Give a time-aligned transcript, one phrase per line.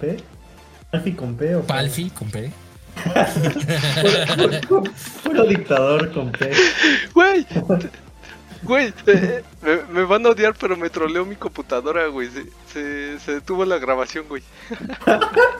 [0.00, 0.16] P?
[0.90, 2.50] ¿Palfi con P o Palfi con P.
[5.22, 6.50] puro, dictador con P.
[7.14, 7.46] Güey,
[8.62, 9.42] Güey, eh,
[9.90, 12.28] me, van a odiar, pero me troleó mi computadora, güey.
[12.70, 14.42] Se, se, detuvo la grabación, güey.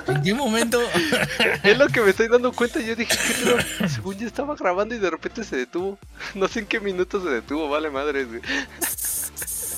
[0.06, 0.78] ¿En qué momento?
[1.62, 2.78] es lo que me estoy dando cuenta.
[2.80, 5.98] Yo dije, ¿qué Según yo estaba grabando y de repente se detuvo.
[6.34, 8.40] No sé en qué minutos se detuvo, vale madre, güey.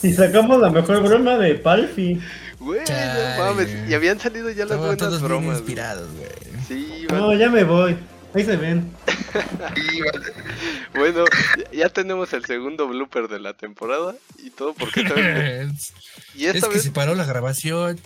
[0.03, 2.21] Y sacamos la mejor broma de Palfi.
[2.63, 3.69] Güey, no mames.
[3.89, 5.59] Y habían salido ya las buenas bromas.
[5.59, 6.29] inspirados, güey.
[6.69, 7.97] Sí, No, ya me voy.
[8.35, 8.91] Ahí se ven.
[10.95, 11.25] bueno,
[11.73, 15.01] ya tenemos el segundo blooper de la temporada y todo porque
[16.35, 17.99] y esta es que se paró la grabación.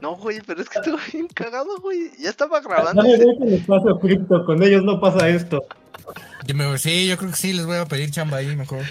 [0.00, 2.10] No, güey, pero es que estuvo bien cagado, güey.
[2.18, 3.02] Ya estaba grabando.
[3.02, 5.62] No, cripto, con ellos no pasa esto.
[6.78, 8.82] sí, yo creo que sí, les voy a pedir chamba ahí mejor.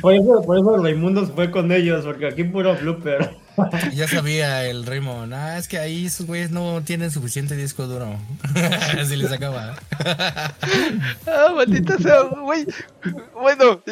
[0.00, 3.36] por, eso, por eso Raimundos fue con ellos, porque aquí puro blooper.
[3.94, 5.32] Ya sabía el Raymond.
[5.32, 8.18] Ah, es que ahí esos güeyes no tienen suficiente disco duro.
[9.00, 9.76] Así les acaba.
[11.26, 12.66] ah, maldita sea, güey.
[13.34, 13.82] Bueno,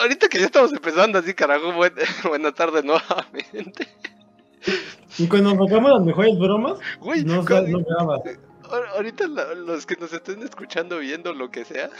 [0.00, 1.72] ahorita que ya estamos empezando así, carajo,
[2.28, 3.88] buena tarde nuevamente.
[5.18, 8.18] Y cuando nos sacamos las mejores bromas, güey, no, no graba.
[8.94, 11.90] Ahorita los que nos estén escuchando, viendo lo que sea.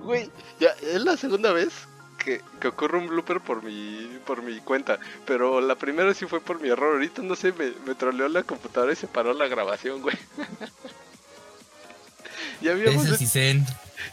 [0.00, 1.86] Güey, ya es la segunda vez
[2.22, 4.98] que, ocurre un blooper por mi, por mi cuenta.
[5.26, 6.94] Pero la primera sí fue por mi error.
[6.94, 10.16] Ahorita no sé, me, me troleó la computadora y se paró la grabación, güey.
[12.62, 13.64] ya habíamos hecho,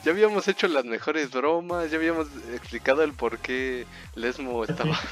[0.03, 3.85] ya habíamos hecho las mejores bromas, ya habíamos explicado el por qué
[4.16, 4.99] Lesmo estaba.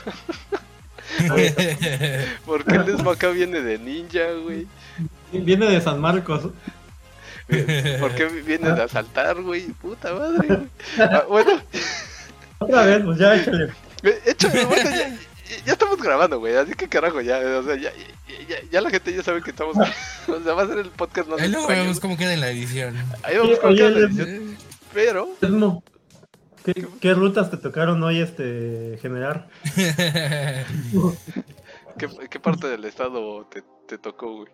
[2.45, 4.67] Porque Lesmo acá viene de ninja, güey.
[5.31, 6.49] Viene de San Marcos.
[7.99, 9.67] ¿Por qué viene de asaltar, güey?
[9.67, 10.67] Puta madre.
[10.99, 11.61] Ah, bueno.
[12.59, 13.71] Otra vez, pues ya échale.
[14.65, 14.89] bueno,
[15.65, 17.91] ya, estamos grabando, güey, así que carajo, ya, o sea, ya,
[18.71, 19.77] ya, la gente ya sabe que estamos.
[20.27, 21.41] o sea, va a ser el podcast más.
[21.41, 22.95] Ahí luego vemos cómo queda en la edición.
[23.23, 24.57] Ahí vamos cómo queda en la edición.
[24.93, 25.29] Pero.
[26.63, 29.47] ¿Qué, ¿Qué, rutas te tocaron hoy este generar?
[31.97, 34.49] ¿Qué, ¿Qué, parte del estado te, te tocó, güey?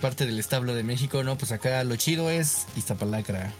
[0.00, 3.52] Parte del establo de México, no, pues acá lo chido es Iztapalacra.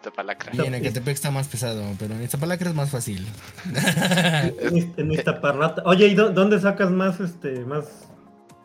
[0.00, 0.52] Iztapalacra.
[0.54, 3.26] Y en Ecatepec está más pesado, pero en Iztapalacra es más fácil.
[4.96, 5.82] en Iztaparrata.
[5.84, 8.08] Oye, ¿y dónde sacas más este más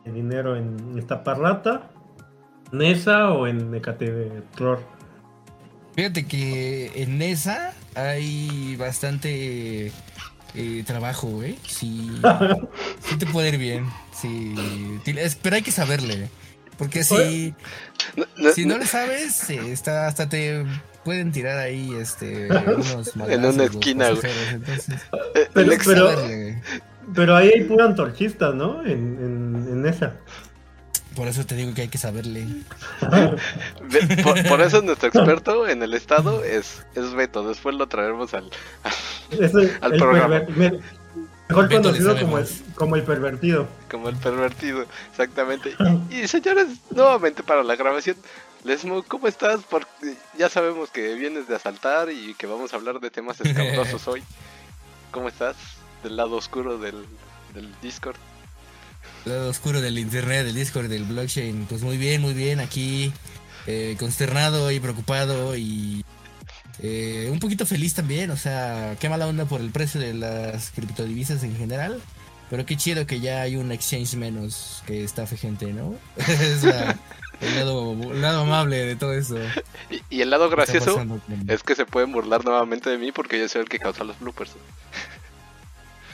[0.06, 0.56] dinero?
[0.56, 1.92] ¿En Iztaparrata,
[2.72, 4.80] Nesa o en Ecatepec?
[5.96, 9.92] Fíjate que en Nesa hay bastante
[10.54, 11.58] eh, trabajo, güey.
[11.68, 12.12] Sí,
[13.02, 13.86] sí te puede ir bien.
[14.14, 14.56] Sí,
[15.42, 16.30] pero hay que saberle.
[16.78, 17.54] Porque si,
[18.54, 20.66] si no le sabes, eh, está, hasta te
[21.06, 24.32] pueden tirar ahí este unos en una esquina, güey.
[25.36, 25.48] Eh,
[25.86, 26.10] pero,
[27.14, 28.84] pero, ahí hay pura antorchista, ¿no?
[28.84, 30.14] En, en, en, esa.
[31.16, 32.46] Por eso te digo que hay que saberle.
[34.50, 37.48] por, eso nuestro experto en el estado es, es Beto.
[37.48, 38.50] Después lo traeremos al,
[39.82, 40.42] al, programa.
[41.48, 43.68] Mejor conocido como el, como el pervertido.
[43.90, 45.76] Como el pervertido, exactamente.
[46.10, 48.18] Y, señores, nuevamente para la grabación,
[48.66, 49.62] Lesmo, ¿cómo estás?
[49.70, 54.08] Porque ya sabemos que vienes de asaltar y que vamos a hablar de temas escabrosos
[54.08, 54.24] hoy.
[55.12, 55.56] ¿Cómo estás?
[56.04, 57.06] Del lado oscuro del,
[57.54, 58.18] del Discord.
[59.26, 61.68] El lado oscuro del internet, del Discord, del blockchain.
[61.70, 62.60] Pues muy bien, muy bien.
[62.60, 63.14] Aquí
[63.68, 66.04] eh, consternado y preocupado y
[66.80, 70.72] eh, un poquito feliz también, o sea, qué mala onda por el precio de las
[70.72, 72.02] criptodivisas en general.
[72.50, 75.96] Pero qué chido que ya hay un exchange menos que estafe gente, ¿no?
[76.18, 76.64] es
[77.42, 79.38] el, lado, amable de todo eso.
[80.10, 81.06] Y, el lado gracioso
[81.48, 84.20] es que se pueden burlar nuevamente de mí porque yo soy el que causa los
[84.20, 84.56] bloopers.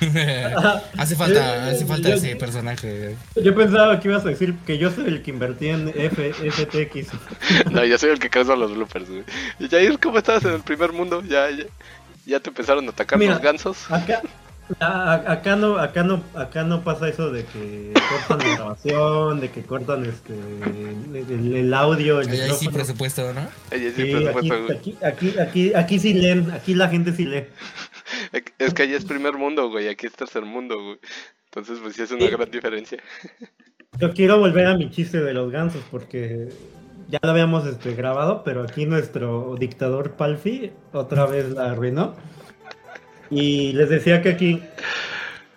[0.97, 3.15] hace falta, hace falta ese personaje.
[3.41, 7.09] Yo pensaba que ibas a decir que yo soy el que invertí en F, FTX.
[7.71, 9.07] no, yo soy el que causa los bloopers.
[9.59, 11.23] Y Jair, ¿cómo estabas en el primer mundo?
[11.23, 11.47] ¿Ya,
[12.25, 13.91] ya, te empezaron a atacar los gansos?
[13.91, 14.21] Acá,
[14.79, 19.63] acá no, acá no, acá no pasa eso de que cortan la grabación, de que
[19.63, 20.33] cortan este
[21.59, 23.47] el, audio, el Ahí sí presupuesto, ¿no?
[23.71, 27.45] sí, presupuesto, aquí, aquí, aquí, aquí, sí leen, aquí la gente sí lee.
[28.59, 30.99] Es que allá es primer mundo, güey, aquí es tercer mundo, güey.
[31.45, 32.97] Entonces, pues sí es una gran diferencia.
[33.99, 36.49] Yo quiero volver a mi chiste de los gansos porque
[37.09, 42.15] ya lo habíamos este, grabado, pero aquí nuestro dictador Palfi otra vez la arruinó.
[43.31, 44.61] Y les decía que aquí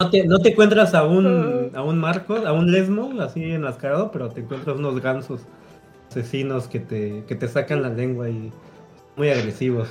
[0.01, 4.11] no te, no te encuentras a un, a un Marcos, a un Lesmo así enmascarado,
[4.13, 5.41] pero te encuentras unos gansos
[6.11, 8.53] asesinos que te, que te sacan la lengua y
[9.17, 9.89] muy agresivos.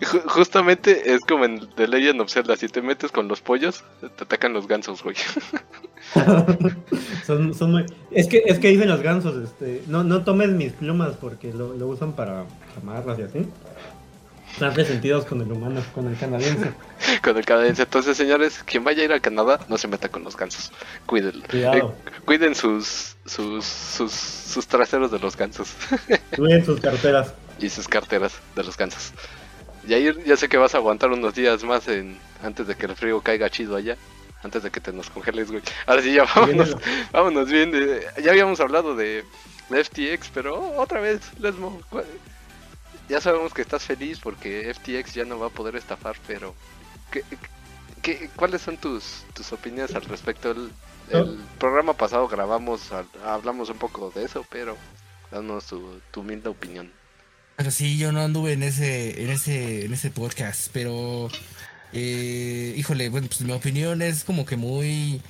[0.00, 3.84] Ju- Justamente es como en The Legend of Zelda, si te metes con los pollos,
[4.00, 5.16] te atacan los gansos, güey.
[7.26, 7.86] son, son muy...
[8.10, 11.74] Es que, es que dicen los gansos, este, no, no tomes mis plumas porque lo,
[11.74, 12.44] lo usan para
[12.80, 13.46] amarras y así.
[14.52, 16.72] Están resentidos con el humano, con el canadiense.
[17.22, 17.82] Con el canadiense.
[17.82, 20.70] Entonces, señores, quien vaya a ir a Canadá, no se meta con los gansos.
[21.06, 21.42] Cuídenlo.
[21.50, 21.94] Cuidado.
[22.06, 25.74] Eh, cuiden sus, sus, sus, sus traseros de los gansos.
[26.36, 27.34] Cuiden sus carteras.
[27.58, 29.12] y sus carteras de los gansos.
[29.86, 32.94] Yair, ya sé que vas a aguantar unos días más en antes de que el
[32.96, 33.96] frío caiga chido allá.
[34.42, 35.62] Antes de que te nos congeles, güey.
[35.86, 36.76] Ahora sí, ya vámonos,
[37.12, 37.70] vámonos bien.
[37.72, 39.24] de- ya habíamos hablado de,
[39.70, 41.80] de FTX, pero otra vez, Lesmo.
[43.12, 46.54] ¿Cuál- Ya sabemos que estás feliz porque FTX ya no va a poder estafar, pero
[47.10, 47.22] ¿qué,
[48.02, 50.50] qué- cuáles son tus, tus opiniones al respecto?
[50.52, 50.70] El,
[51.10, 52.90] el programa pasado grabamos,
[53.24, 54.76] hablamos un poco de eso, pero
[55.30, 56.90] danos tu, tu humilde opinión.
[57.56, 61.28] Pero sí, yo no anduve en ese, en ese, en ese podcast, pero
[61.92, 65.20] eh, híjole, bueno, pues mi opinión es como que muy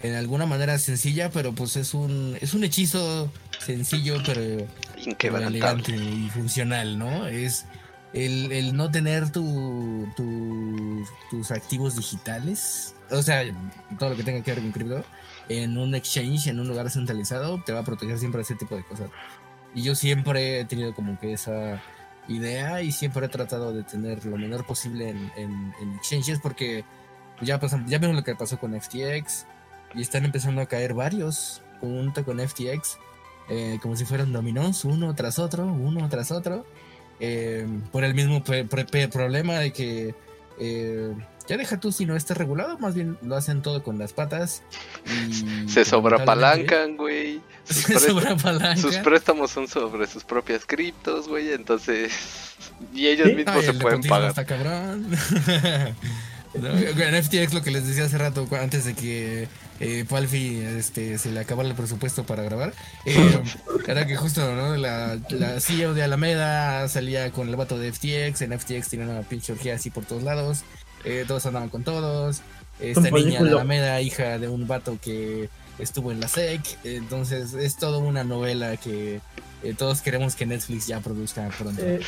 [0.00, 4.66] en alguna manera sencilla, pero pues es un, es un hechizo sencillo, pero,
[5.48, 7.26] elegante y funcional, ¿no?
[7.26, 7.64] Es
[8.12, 13.42] el, el no tener tu, tu- tus activos digitales, o sea,
[13.98, 15.04] todo lo que tenga que ver con cripto,
[15.48, 18.76] en un exchange, en un lugar centralizado, te va a proteger siempre de ese tipo
[18.76, 19.08] de cosas.
[19.74, 21.82] Y yo siempre he tenido como que esa
[22.28, 26.84] idea y siempre he tratado de tener lo menor posible en, en- en exchanges porque
[27.40, 29.46] ya, pasan, ya vieron lo que pasó con FTX
[29.94, 32.98] y están empezando a caer varios junto con FTX
[33.48, 36.66] eh, como si fueran dominós, uno tras otro, uno tras otro,
[37.20, 40.14] eh, por el mismo problema de que
[40.60, 41.14] eh,
[41.48, 44.62] ya deja tú si no está regulado, más bien lo hacen todo con las patas
[45.06, 47.40] y Se sobreapalancan, güey.
[47.64, 51.52] Sus, sus préstamos son sobre sus propias criptos, güey.
[51.52, 52.12] Entonces.
[52.94, 54.30] Y ellos mismos Ay, se el pueden pagar.
[54.30, 55.06] Está cabrón.
[56.54, 59.48] No, en FTX lo que les decía hace rato, antes de que
[59.80, 62.72] eh, Palfi este, se le acabara el presupuesto para grabar,
[63.04, 63.42] eh,
[63.86, 64.76] era que justo ¿no?
[64.76, 69.22] la, la CEO de Alameda salía con el vato de FTX, en FTX tenía una
[69.22, 70.62] pinche orgía así por todos lados,
[71.04, 72.42] eh, todos andaban con todos,
[72.80, 73.50] esta niña de.
[73.50, 75.48] Alameda, hija de un vato que
[75.78, 79.20] estuvo en la SEC, entonces es toda una novela que
[79.62, 81.82] eh, todos queremos que Netflix ya produzca pronto.
[81.84, 82.00] Eh,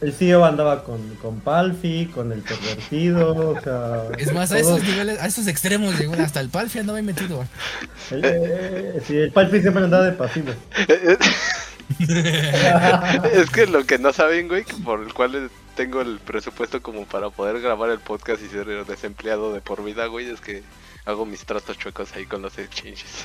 [0.00, 4.04] el, CEO andaba con, con Palfi, con el pervertido, o sea...
[4.18, 7.04] Es más, a todos- esos niveles, a esos extremos llegó hasta el Palfi andaba ahí
[7.04, 7.46] metido.
[8.10, 10.52] el, eh, sí, el Palfi siempre andaba de pasivo.
[13.32, 17.30] es que lo que no saben, güey, por el cual tengo el presupuesto como para
[17.30, 20.62] poder grabar el podcast y ser desempleado de por vida, güey, es que
[21.04, 23.24] hago mis tratos chuecos ahí con los exchanges.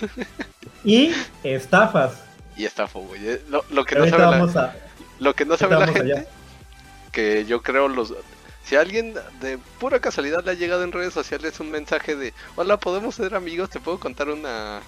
[0.83, 1.11] Y
[1.43, 2.23] estafas.
[2.57, 3.27] y estafo, güey.
[3.27, 4.23] Eh, Lo, lo que no sabe
[4.53, 4.75] la, a...
[5.19, 6.25] lo que no sabe la gente, allá.
[7.11, 8.13] Que yo creo los...
[8.63, 12.33] Si a alguien de pura casualidad le ha llegado en redes sociales un mensaje de
[12.55, 14.81] Hola, podemos ser amigos, te puedo contar una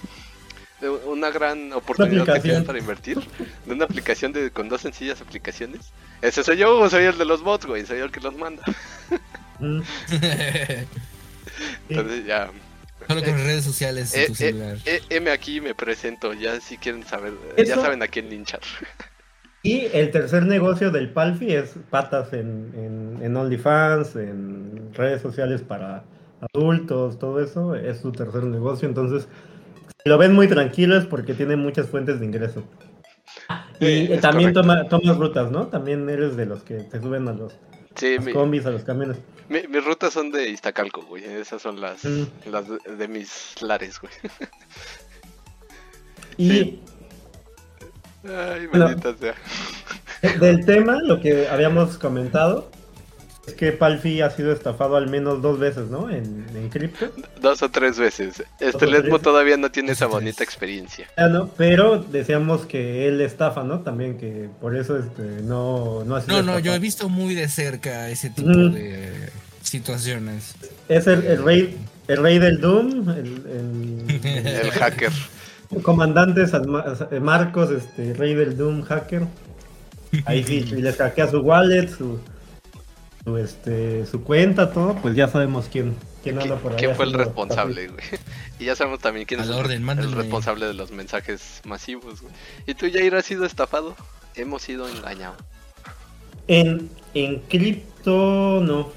[0.80, 3.18] de una gran oportunidad que tienes para invertir
[3.66, 5.92] de una aplicación de con dos sencillas aplicaciones.
[6.20, 8.62] Ese soy yo, soy el de los bots, güey, soy el que los manda.
[9.60, 9.80] Mm.
[11.88, 12.50] Entonces ya,
[13.08, 14.78] Solo con redes sociales en eh, tu eh, celular.
[14.84, 18.60] eh, M aquí me presento, ya si quieren saber, eh, ya saben a quién linchar.
[19.62, 25.62] Y el tercer negocio del Palfi es patas en, en, en OnlyFans, en redes sociales
[25.62, 26.02] para
[26.52, 28.88] adultos, todo eso es su tercer negocio.
[28.88, 29.28] Entonces,
[30.02, 32.64] si lo ven muy tranquilo es porque tiene muchas fuentes de ingreso.
[33.78, 35.68] Y Sí, eh, también toma, tomas rutas, ¿no?
[35.68, 37.56] También eres de los que te suben a los,
[37.94, 39.18] Sí, los mi- combis, a los camiones.
[39.48, 42.24] mi- mis rutas son de Iztacalco, güey, esas son las, Mm.
[42.50, 44.12] las de, de mis lares, güey.
[46.36, 46.82] Y Sí.
[48.24, 48.88] Ay, Bueno.
[49.20, 49.34] sea.
[50.40, 52.70] del tema, lo que habíamos comentado
[53.46, 56.08] es que Palfi ha sido estafado al menos dos veces, ¿no?
[56.08, 57.10] En, en cripto.
[57.40, 58.44] Dos o tres veces.
[58.60, 61.08] Este Lesmo todavía no tiene esa bonita experiencia.
[61.16, 63.80] Ah, no, pero decíamos que él estafa, ¿no?
[63.80, 67.34] También que por eso este, no, no ha sido No, no, yo he visto muy
[67.34, 69.30] de cerca ese tipo de
[69.62, 70.54] situaciones.
[70.88, 75.10] Es el, el rey el rey del Doom, el, el- El hacker.
[75.82, 76.84] comandante San Ma-
[77.20, 79.26] Marcos, este, rey del Doom hacker.
[80.26, 82.18] Ahí sí, si les hackea su wallet, su,
[83.24, 86.78] su, este, su cuenta, todo, pues ya sabemos quién, quién anda por ahí.
[86.78, 88.04] ¿Quién fue el responsable, güey?
[88.58, 90.14] Y ya sabemos también quién A es el, orden, el mándenme.
[90.14, 92.32] responsable de los mensajes masivos, güey.
[92.66, 93.96] ¿Y tú, Jair, has sido estafado?
[94.36, 95.36] Hemos sido engañados.
[96.46, 98.92] En, en cripto, no.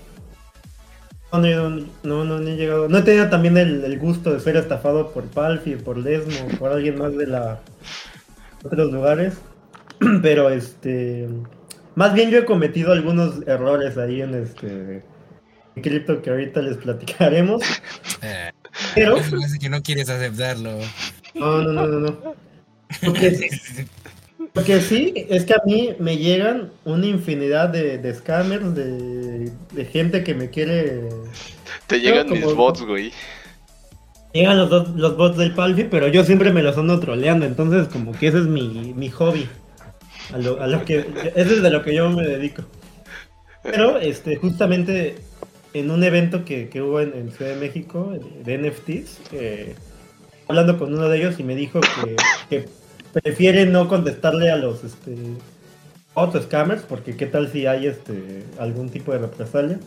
[1.40, 1.70] No,
[2.04, 2.90] no, no, he llegado.
[2.90, 6.72] No he tenido también el, el gusto de ser estafado por Palfi, por Lesmo, por
[6.72, 7.62] alguien más de la
[8.64, 9.36] otros lugares.
[10.22, 11.28] Pero este
[11.96, 15.04] Más bien yo he cometido algunos errores ahí en este
[15.76, 17.62] en cripto que ahorita les platicaremos.
[18.22, 18.52] Eh,
[18.96, 20.80] Pero, parece que no quieres aceptarlo.
[21.34, 22.00] no, no, no, no.
[22.00, 22.36] no.
[23.04, 23.50] Porque,
[24.56, 29.86] porque sí, es que a mí me llegan una infinidad de, de scammers, de, de
[29.86, 31.10] gente que me quiere
[31.86, 33.12] Te llegan como- mis bots, güey.
[34.34, 37.88] Llegan los, dos- los bots del Palfi, pero yo siempre me los ando troleando, entonces
[37.88, 39.48] como que ese es mi, mi hobby.
[40.34, 42.64] A lo, a lo que, ese es de lo que yo me dedico.
[43.62, 45.16] Pero este, justamente
[45.74, 49.76] en un evento que, que hubo en, en Ciudad de México de, de NFTs, eh,
[50.48, 52.16] hablando con uno de ellos y me dijo que,
[52.50, 52.66] que
[53.22, 55.16] prefiere no contestarle a los este,
[56.14, 59.80] otros scammers, porque qué tal si hay este, algún tipo de represalia.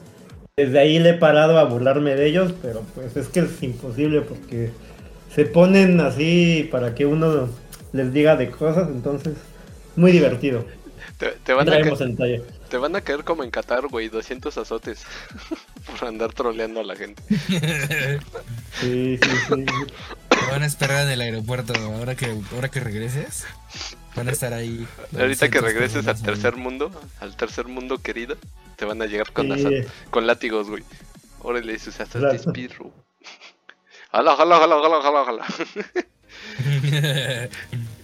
[0.56, 4.22] Desde ahí le he parado a burlarme de ellos, pero pues es que es imposible
[4.22, 4.70] porque
[5.34, 7.48] se ponen así para que uno
[7.92, 9.34] les diga de cosas, entonces
[9.94, 10.64] muy divertido.
[11.18, 12.40] Te, te van a Traemos ca- en talla.
[12.68, 14.08] te van a caer como en Qatar, güey.
[14.08, 15.04] 200 azotes
[16.00, 17.22] por andar troleando a la gente.
[18.80, 19.64] Sí, sí, sí.
[20.40, 21.72] Te van a esperar en el aeropuerto.
[21.74, 23.46] Ahora que, ahora que regreses,
[24.14, 24.86] van a estar ahí.
[25.18, 26.90] Ahorita que 200 regreses al tercer mundo,
[27.20, 28.36] al tercer mundo querido,
[28.76, 29.68] te van a llegar con, Sí.
[30.10, 30.84] con látigos, güey.
[31.40, 32.52] Órale, sus azotes, Claro.
[32.52, 32.90] pirro.
[34.12, 35.44] Jala, jala, jala, jala, jala, jala.
[36.64, 37.48] ahí.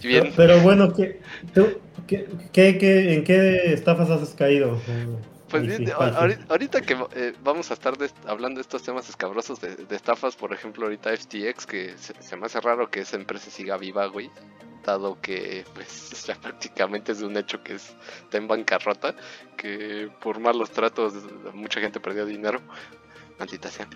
[0.03, 0.33] Bien.
[0.35, 1.21] Pero bueno, ¿qué,
[1.53, 4.79] tú, qué, qué- qué- en qué estafas has caído?
[5.49, 9.61] Pues bien, ahorita, ahorita que eh, vamos a estar de- hablando de estos temas escabrosos
[9.61, 13.15] de, de estafas, por ejemplo, ahorita FTX, que se, se me hace raro que esa
[13.15, 14.31] empresa siga viva, güey,
[14.83, 19.15] dado que pues ya prácticamente es un hecho que es- está en bancarrota,
[19.55, 21.13] que por malos tratos
[21.53, 22.59] mucha gente perdió dinero.
[23.37, 23.87] Maldita sea.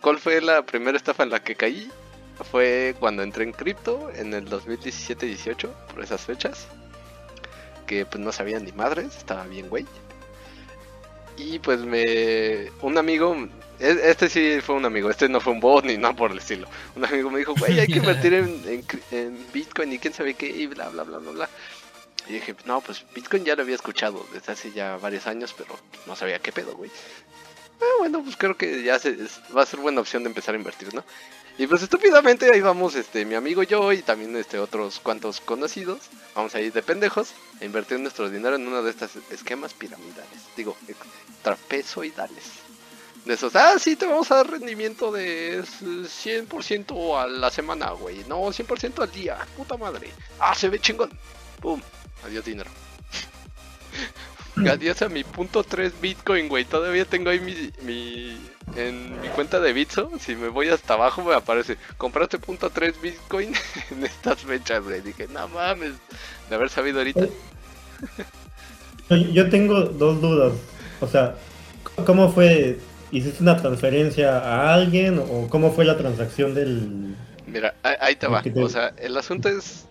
[0.00, 1.90] ¿Cuál fue la primera estafa en la que caí?
[2.50, 6.66] Fue cuando entré en cripto en el 2017-18, por esas fechas
[7.86, 9.86] que pues no sabía ni madres, estaba bien güey.
[11.36, 12.70] Y pues me...
[12.82, 13.48] Un amigo...
[13.78, 16.38] e- Este sí fue un amigo, este no fue un bot ni nada por el
[16.38, 16.68] estilo.
[16.94, 20.66] Un amigo me dijo, güey, hay que invertir en, Bitcoin y quién sabe qué, y
[20.66, 21.48] bla, bla, bla, bla, bla.
[22.28, 25.76] Y dije, no, pues Bitcoin ya lo había escuchado desde hace ya varios años, pero
[26.06, 26.90] no sabía qué pedo, güey.
[27.80, 29.16] Ah, bueno, pues creo que ya se,
[29.56, 31.04] va a ser buena opción de empezar a invertir, ¿no?
[31.58, 36.00] Y pues estúpidamente ahí vamos, este, mi amigo yo y también este otros cuantos conocidos,
[36.34, 40.40] vamos a ir de pendejos a invertir nuestro dinero en uno de estos esquemas piramidales,
[40.56, 40.94] digo, eh,
[41.42, 42.44] trapezoidales.
[43.26, 47.90] De esos, ah, sí, te vamos a dar rendimiento de eh, 100% a la semana,
[47.90, 48.24] güey.
[48.26, 50.10] No, 100% al día, puta madre.
[50.40, 51.10] Ah, se ve chingón.
[51.60, 51.80] Pum,
[52.24, 52.70] adiós dinero.
[54.56, 56.64] Adiós a mi punto 3 Bitcoin, güey.
[56.64, 58.38] Todavía tengo ahí mi, mi.
[58.76, 61.76] En mi cuenta de Bitso, si me voy hasta abajo me aparece.
[61.98, 63.52] Compraste punto 3 Bitcoin
[63.90, 65.00] en estas fechas, güey.
[65.02, 65.92] Dije, no mames.
[66.48, 67.26] De haber sabido ahorita.
[69.10, 70.52] Yo, yo tengo dos dudas.
[71.00, 71.34] O sea,
[72.06, 72.78] ¿cómo fue?
[73.10, 77.14] ¿Hiciste una transferencia a alguien o cómo fue la transacción del...
[77.46, 78.40] Mira, ahí, te va.
[78.40, 79.86] Te- O sea, el asunto es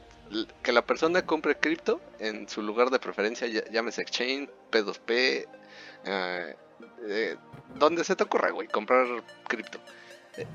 [0.64, 5.46] que la persona compre cripto en su lugar de preferencia, llámese Exchange, P2P,
[6.06, 6.56] eh,
[7.08, 7.38] eh,
[7.76, 9.08] donde se te ocurra, güey, comprar
[9.48, 9.80] cripto.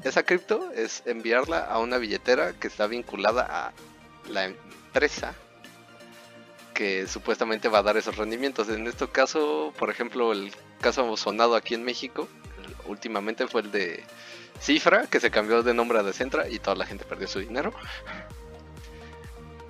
[0.05, 3.73] Esa cripto es enviarla a una billetera que está vinculada a
[4.29, 5.35] la empresa
[6.73, 8.69] que supuestamente va a dar esos rendimientos.
[8.69, 12.29] En este caso, por ejemplo, el caso sonado aquí en México,
[12.87, 14.05] últimamente fue el de
[14.61, 17.73] Cifra, que se cambió de nombre a Decentra y toda la gente perdió su dinero.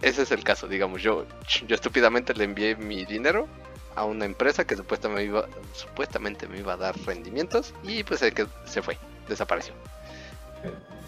[0.02, 1.26] Ese es el caso, digamos, yo,
[1.66, 3.48] yo estúpidamente le envié mi dinero
[3.96, 8.20] a una empresa que supuestamente me iba, supuestamente me iba a dar rendimientos y pues
[8.20, 8.32] se,
[8.66, 8.96] se fue,
[9.28, 9.74] desapareció.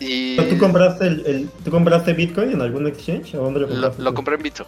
[0.01, 3.35] Y ¿Tú compraste, el, el- ¿Tú compraste Bitcoin en algún exchange?
[3.35, 4.03] ¿O dónde lo compraste?
[4.03, 4.67] lo compré en Bitso.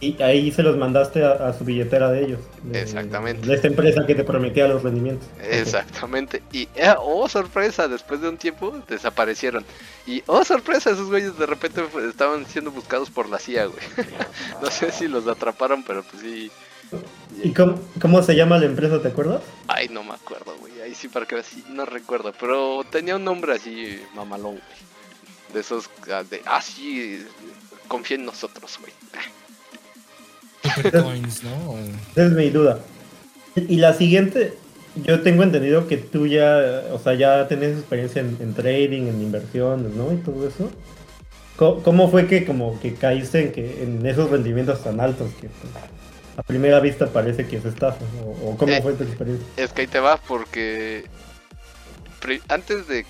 [0.00, 2.40] Y ahí se los mandaste a, a su billetera de ellos.
[2.64, 3.46] de- Exactamente.
[3.46, 5.28] De esta empresa que te prometía los rendimientos.
[5.40, 6.42] Exactamente.
[6.52, 9.64] Y eh, oh sorpresa, después de un tiempo desaparecieron.
[10.06, 13.78] Y oh sorpresa, esos güeyes de repente estaban siendo buscados por la CIA, güey.
[14.62, 16.50] no sé si los atraparon, pero pues sí.
[17.42, 19.42] ¿Y cómo, cómo se llama la empresa, te acuerdas?
[19.66, 20.80] Ay, no me acuerdo, güey.
[20.80, 22.32] Ahí sí para que veas, sí, no recuerdo.
[22.38, 25.52] Pero tenía un nombre así, mamalón, güey.
[25.52, 27.24] De esos, ah, de, ah, sí,
[27.88, 28.92] confía en nosotros, güey.
[30.74, 31.76] Supercoins, ¿no?
[32.12, 32.78] Esa es mi duda.
[33.56, 34.54] Y la siguiente,
[34.96, 39.20] yo tengo entendido que tú ya, o sea, ya tenés experiencia en, en trading, en
[39.20, 40.12] inversiones, ¿no?
[40.12, 40.70] Y todo eso.
[41.56, 45.48] ¿Cómo, cómo fue que como que caíste en, que, en esos rendimientos tan altos que
[45.48, 45.72] pues,
[46.36, 48.04] a primera vista parece que es estafa?
[48.24, 49.46] ¿O, o cómo Eh, fue tu experiencia?
[49.56, 51.04] Es que ahí te va porque
[52.48, 53.04] antes de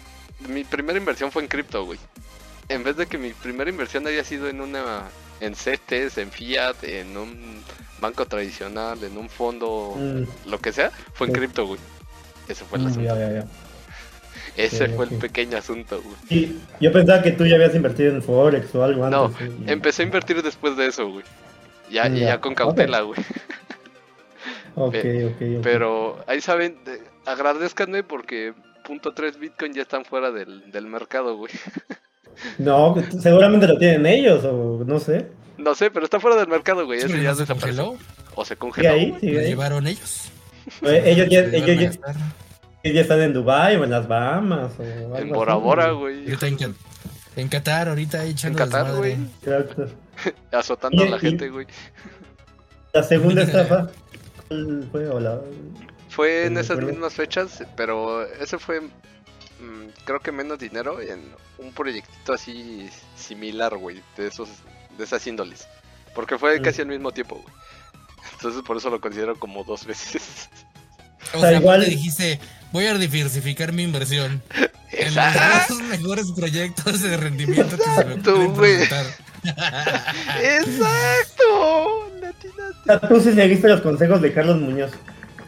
[0.48, 1.98] mi primera inversión fue en cripto, güey.
[2.68, 5.02] En vez de que mi primera inversión haya sido en una
[5.40, 7.62] en CETES, en Fiat, en un
[8.00, 11.38] banco tradicional, en un fondo, Mm, lo que sea, fue en Sí.
[11.40, 11.80] cripto, güey.
[12.48, 13.08] Ese fue el mm, asunto.
[13.14, 13.44] ya, ya, ya.
[14.56, 16.16] Ese Sí, fue el pequeño asunto, güey.
[16.28, 19.48] Sí, yo pensaba que tú ya habías invertido en Forex o algo No, antes.
[19.48, 19.64] sí.
[19.66, 21.24] Empecé a invertir después de eso, güey.
[21.90, 22.40] Ya, ya, ya.
[22.40, 23.20] con cautela, güey.
[24.74, 25.62] Ok, Pe- ok, ok.
[25.62, 31.36] Pero ahí saben, de- agradezcanme porque punto .3 Bitcoin ya están fuera del, del mercado,
[31.36, 31.52] güey.
[32.58, 35.26] No, seguramente lo tienen ellos o no sé.
[35.58, 37.00] No sé, pero está fuera del mercado, güey.
[37.02, 37.84] Sí, Ese ya se desapareció.
[37.88, 38.04] congeló.
[38.34, 38.90] O se ¿Sigue congeló.
[38.90, 39.14] ahí?
[39.20, 40.30] llevaron ellos.
[40.82, 42.14] Ellos ya, Lo ellos, ya,
[42.82, 45.28] ellos ya están en Dubai o en las Bahamas o algo En.
[45.28, 46.24] Bora Bora, güey.
[46.32, 46.74] En,
[47.36, 49.16] en Qatar, ahorita ahí En echando Qatar, desmadre.
[49.16, 49.28] güey.
[49.42, 49.88] Exacto.
[50.52, 51.66] Azotando a la y- gente, güey.
[52.92, 53.90] La segunda estafa
[54.48, 55.40] ¿cuál fue o la-
[56.08, 61.20] Fue en esas mismas fechas, pero ese fue, mm, creo que menos dinero en
[61.58, 64.48] un proyectito así similar, güey, de esos,
[64.98, 65.66] de esas índoles.
[66.14, 66.62] Porque fue Mm.
[66.62, 67.54] casi al mismo tiempo, güey.
[68.34, 70.48] Entonces por eso lo considero como dos veces.
[71.34, 72.38] O sea, igual- igual dijiste,
[72.72, 74.42] voy a diversificar mi inversión.
[74.90, 78.16] En los mejores proyectos de rendimiento que se me
[80.42, 82.08] Exacto,
[82.84, 84.92] sea, tú sí seguiste los consejos de Carlos Muñoz.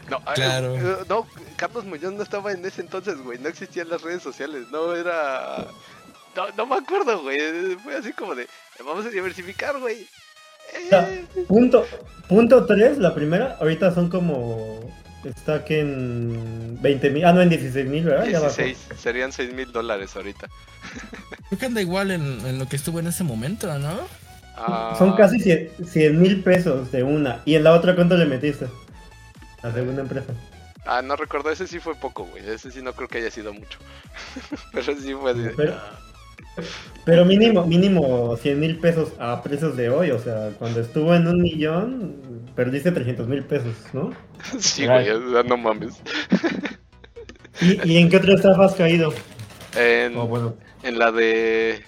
[0.09, 0.75] No, ay, Claro.
[0.75, 1.25] eh, no,
[1.55, 3.39] Carlos Muñoz no estaba en ese entonces, güey.
[3.39, 4.67] No existían las redes sociales.
[4.71, 5.65] No era.
[6.35, 7.75] No, no me acuerdo, güey.
[7.77, 8.47] Fue así como de.
[8.85, 10.07] Vamos a diversificar, güey.
[11.47, 11.85] Punto,
[12.27, 14.79] punto 3, la primera, ahorita son como.
[15.25, 17.25] Está que en 20 mil.
[17.25, 18.25] Ah, no, en 16 mil, ¿verdad?
[18.27, 18.55] Ya bajó.
[18.61, 20.47] 16, serían 6 mil dólares ahorita.
[21.49, 23.99] Creo que anda igual en, en lo que estuvo en ese momento, ¿no?
[24.55, 27.41] Ah, Son casi 100 mil pesos de una.
[27.45, 28.67] ¿Y en la otra cuánto le metiste?
[29.63, 30.31] La segunda empresa.
[30.85, 32.47] Ah, no recuerdo, ese sí fue poco, güey.
[32.47, 33.79] Ese sí no creo que haya sido mucho.
[34.71, 35.49] Pero sí fue de.
[35.49, 35.99] Pero- ah,
[37.03, 40.11] Pero mínimo, mínimo 100 mil pesos a precios de hoy.
[40.11, 44.11] O sea, cuando estuvo en un millón, perdiste 300 mil pesos, ¿no?
[44.59, 46.01] sí, güey, o sea, no mames.
[47.59, 49.13] ¿Y, y en qué otra estafa has caído?
[49.75, 50.55] En, Oh, bueno.
[50.83, 51.83] en la de.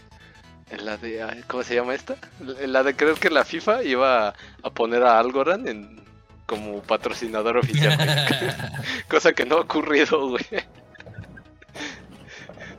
[0.70, 1.44] En la de.
[1.48, 2.18] ¿Cómo se llama esta?
[2.60, 4.30] En la de creer que la FIFA iba
[4.64, 6.02] a poner a Algorand en,
[6.46, 7.98] como patrocinador oficial.
[9.10, 10.46] Cosa que no ha ocurrido, güey.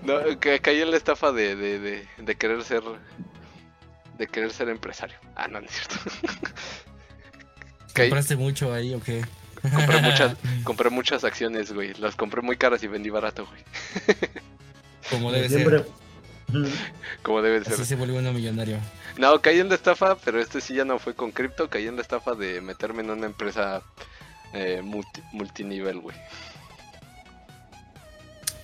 [0.08, 2.82] No, que caí en la estafa de, de, de, de querer ser.
[4.18, 5.16] De querer ser empresario.
[5.36, 5.94] Ah, no, no es cierto.
[7.94, 9.24] ¿Compraste mucho ahí o qué?
[9.62, 11.94] compré muchas, compré muchas acciones, güey.
[11.94, 13.62] Las compré muy caras y vendí barato, güey.
[15.10, 15.78] Como debe Siempre.
[15.78, 15.88] ser.
[17.22, 17.72] Como debe ser.
[17.74, 18.78] Así se vuelve uno millonario.
[19.18, 21.68] No, caí en la estafa, pero este sí ya no fue con cripto.
[21.68, 23.82] Caí en la estafa de meterme en una empresa
[24.52, 26.16] eh, multi- multinivel, güey.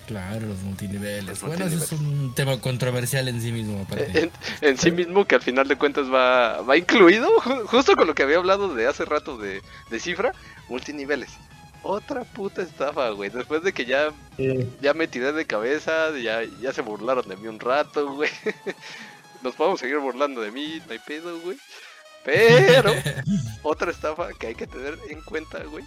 [0.06, 1.24] Claro, los multiniveles.
[1.26, 4.20] Los bueno, eso es un tema controversial en sí mismo, aparte.
[4.20, 8.06] En, en sí mismo, que al final de cuentas va, va incluido, ju- justo con
[8.06, 10.32] lo que había hablado de hace rato de, de cifra,
[10.68, 11.30] multiniveles.
[11.82, 13.30] Otra puta estafa, güey.
[13.30, 14.68] Después de que ya, Sí.
[14.80, 18.30] ya me tiré de cabeza, ya, ya se burlaron de mí un rato, güey.
[19.42, 21.56] Nos podemos seguir burlando de mí, no hay pedo, güey.
[22.24, 22.92] Pero,
[23.62, 25.84] otra estafa que hay que tener en cuenta, güey.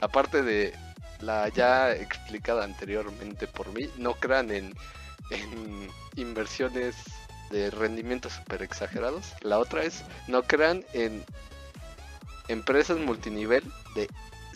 [0.00, 0.74] Aparte de
[1.20, 4.74] la ya explicada anteriormente por mí, no crean en,
[5.30, 6.96] en inversiones
[7.50, 9.32] de rendimientos super exagerados.
[9.40, 11.24] La otra es, no crean en
[12.48, 13.62] empresas multinivel
[13.94, 14.08] de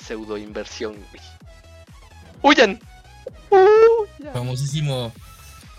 [0.04, 1.22] pseudo inversión, güey.
[2.42, 2.80] ¡Huyan!
[3.50, 4.32] ¡Huyan!
[4.32, 5.12] famosísimo,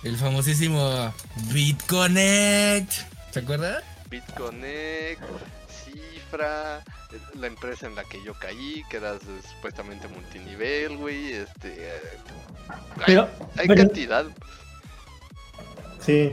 [0.04, 1.14] el famosísimo
[1.52, 2.92] BitConnect.
[3.32, 3.82] ¿Se acuerda?
[4.10, 5.22] BitConnect,
[6.38, 9.18] La empresa en la que yo caí, que era
[9.56, 11.68] supuestamente multinivel, güey, este...
[11.70, 11.92] eh,
[12.98, 14.26] hay, Pero, hay pero- cantidad.
[16.00, 16.32] Sí.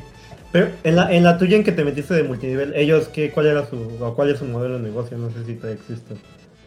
[0.51, 3.47] Pero en la, en la tuya en que te metiste de multinivel, ellos qué, cuál
[3.49, 6.15] era su, o cuál es su modelo de negocio, no sé si te existe.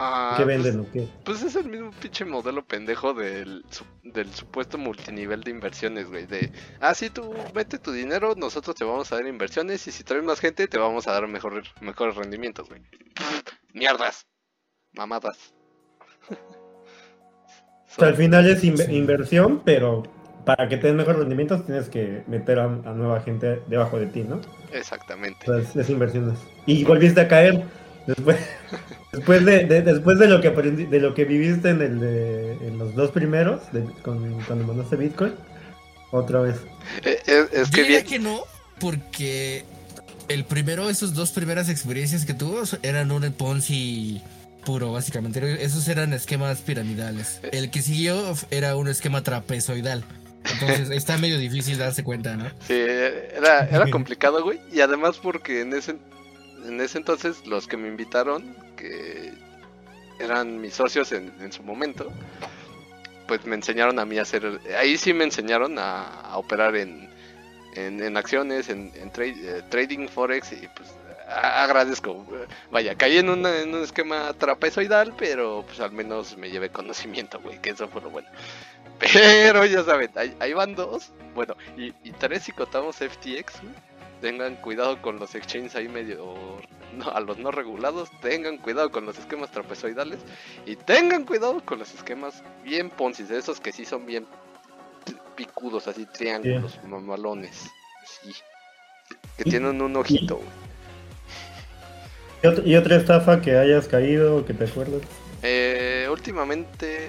[0.04, 1.06] Ah, ¿Qué pues- venden o qué?
[1.24, 3.64] Pues es el mismo pinche modelo pendejo del,
[4.02, 6.26] del supuesto multinivel de inversiones, güey.
[6.26, 10.02] De, ah, sí, tú mete tu dinero, nosotros te vamos a dar inversiones y si
[10.02, 12.82] traes más gente te vamos a dar mejor, mejores rendimientos, güey.
[13.72, 14.26] Mierdas.
[14.92, 15.54] Mamadas.
[17.94, 20.02] O sea, al final es inve- inversión, pero
[20.46, 24.06] para que te den mejores rendimientos tienes que meter a, a nueva gente debajo de
[24.06, 24.40] ti, ¿no?
[24.72, 25.38] Exactamente.
[25.50, 26.38] O sea, es, es inversiones.
[26.64, 27.64] Y volviste a caer
[28.06, 28.36] después,
[29.12, 32.52] después de, de- después de lo que aprendi- de lo que viviste en el de,
[32.66, 35.34] en los dos primeros, de- con, cuando mandaste Bitcoin,
[36.10, 36.56] otra vez.
[37.04, 38.06] Eh, eh, es Yo que diría bien.
[38.06, 38.40] que no,
[38.78, 39.64] porque
[40.28, 44.20] el primero, esos dos primeras experiencias que tuvo eran un Ponzi
[44.64, 45.64] puro, básicamente.
[45.64, 47.40] Esos eran esquemas piramidales.
[47.50, 50.04] El que siguió era un esquema trapezoidal.
[50.52, 52.46] Entonces está medio difícil darse cuenta, ¿no?
[52.66, 54.60] Sí, era, era complicado, güey.
[54.72, 55.96] Y además porque en ese...
[56.66, 59.32] en ese entonces los que me invitaron, que
[60.20, 62.12] eran mis socios en, en su momento,
[63.26, 67.08] pues me enseñaron a mí a hacer, ahí sí me enseñaron a, operar en,
[67.76, 70.90] en, acciones, en, eh, trading forex y pues
[71.28, 72.26] agradezco.
[72.70, 77.40] Vaya, caí en, una- en un esquema trapezoidal, pero pues al menos me llevé conocimiento,
[77.40, 78.28] güey, que eso fue lo bueno.
[79.00, 83.74] Pero ya saben, ahí, ahí van dos, bueno, y, y tres si contamos FTX, güey,
[84.22, 86.34] tengan cuidado con los exchanges ahí medio,
[86.96, 90.20] no, a los no regulados, tengan cuidado con los esquemas trapezoidales
[90.64, 94.26] y tengan cuidado con los esquemas bien poncis, de esos que sí son bien
[95.36, 97.68] picudos, así triángulos, mamalones,
[98.22, 98.32] sí,
[99.36, 100.48] que Y- tienen un ojito, güey.
[102.42, 105.02] ¿Y, otra, y otra estafa que hayas caído o que te acuerdas?
[105.42, 107.08] Eh, últimamente,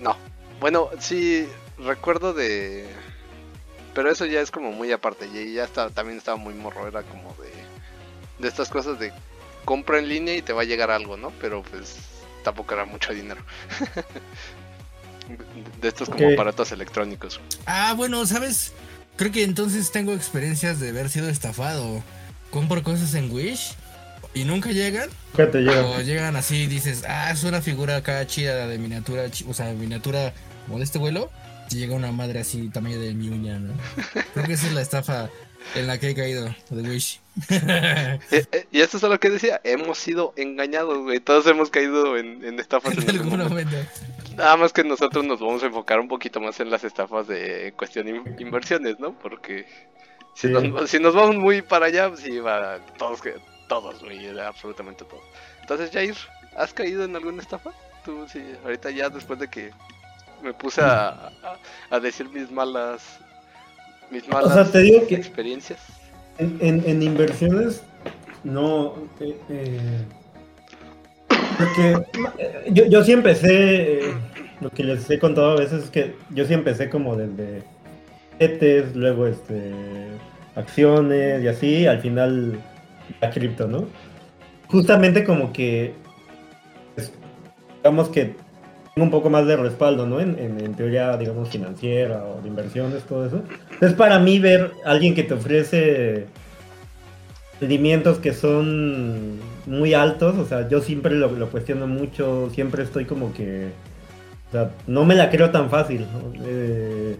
[0.00, 0.16] no.
[0.60, 2.86] Bueno, sí, recuerdo de...
[3.94, 7.02] Pero eso ya es como muy aparte, y ya está, también estaba muy morro, era
[7.02, 7.52] como de...
[8.38, 9.12] De estas cosas de
[9.64, 11.32] compra en línea y te va a llegar algo, ¿no?
[11.40, 11.96] Pero pues
[12.42, 13.40] tampoco era mucho dinero.
[15.80, 17.40] de estos como aparatos electrónicos.
[17.66, 18.72] Ah, bueno, ¿sabes?
[19.16, 22.02] Creo que entonces tengo experiencias de haber sido estafado.
[22.50, 23.74] Compro cosas en Wish
[24.34, 25.08] y nunca llegan.
[25.36, 25.86] ¿Qué te llega?
[25.86, 29.72] O llegan así y dices, ah, es una figura acá chida de miniatura, o sea,
[29.72, 30.32] miniatura
[30.66, 31.30] como de este vuelo.
[31.74, 33.74] Y llega una madre así, tamaño de mi uña, ¿no?
[34.32, 35.28] Creo que esa es la estafa
[35.74, 37.20] en la que he caído de Wish.
[37.50, 38.18] Eh,
[38.52, 41.18] eh, y esto es lo que decía, hemos sido engañados, güey.
[41.18, 43.48] Todos hemos caído en, en estafas en en algún momento.
[43.50, 43.76] momento.
[44.36, 47.74] Nada más que nosotros nos vamos a enfocar un poquito más en las estafas de
[47.76, 49.18] cuestión de in- inversiones, ¿no?
[49.18, 49.66] Porque
[50.36, 50.52] si, Sí.
[50.52, 53.20] nos, si nos vamos muy para allá, pues sí va todos,
[53.68, 55.24] todos, güey, absolutamente todos.
[55.62, 56.14] Entonces, Jair,
[56.56, 57.72] ¿has caído en alguna estafa?
[58.04, 59.72] Tú sí, ahorita ya después de que
[60.44, 61.08] me puse a,
[61.42, 61.58] a,
[61.90, 63.18] a decir mis malas,
[64.10, 65.80] mis malas sea, te digo que- experiencias.
[66.38, 67.82] En, en- en inversiones,
[68.42, 68.94] no.
[69.20, 70.04] eh, eh,
[71.56, 72.06] porque
[72.38, 74.00] eh, yo, yo sí empecé.
[74.08, 74.14] eh,
[74.60, 77.62] lo que les he contado a veces es que yo sí empecé como desde
[78.38, 79.72] ETES, luego este
[80.56, 82.60] acciones y así, al final
[83.20, 83.86] la cripto, ¿no?
[84.68, 85.94] Justamente como que.
[86.94, 87.12] pues,
[87.76, 88.36] digamos que
[88.96, 90.20] un poco más de respaldo, ¿no?
[90.20, 93.42] En, en- en teoría, digamos, financiera o de inversiones, todo eso.
[93.72, 96.26] Entonces, para mí, ver a alguien que te ofrece
[97.60, 103.32] rendimientos que son muy altos, o sea, yo siempre lo, cuestiono mucho, siempre estoy como
[103.32, 103.68] que,
[104.86, 106.06] no me la creo tan fácil.
[106.46, 107.16] Eh,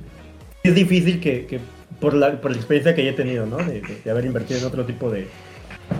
[0.62, 1.60] es difícil que,
[2.00, 3.56] por, la, por la experiencia que ya he tenido, ¿no?
[3.56, 5.26] De, haber invertido en otro tipo de,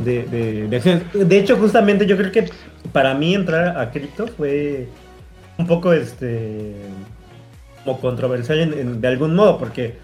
[0.05, 1.25] de, de-.
[1.25, 2.49] De hecho, justamente yo creo que
[2.93, 4.89] para mí entrar a cripto fue
[5.59, 6.75] un poco este
[7.85, 9.95] como controversial en- de algún modo, porque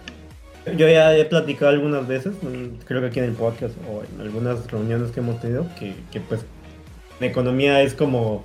[0.76, 4.20] yo ya he platicado algunas veces, mm, creo que aquí en el podcast o en
[4.20, 6.42] algunas reuniones que hemos tenido, que, que pues
[7.20, 8.44] la economía es como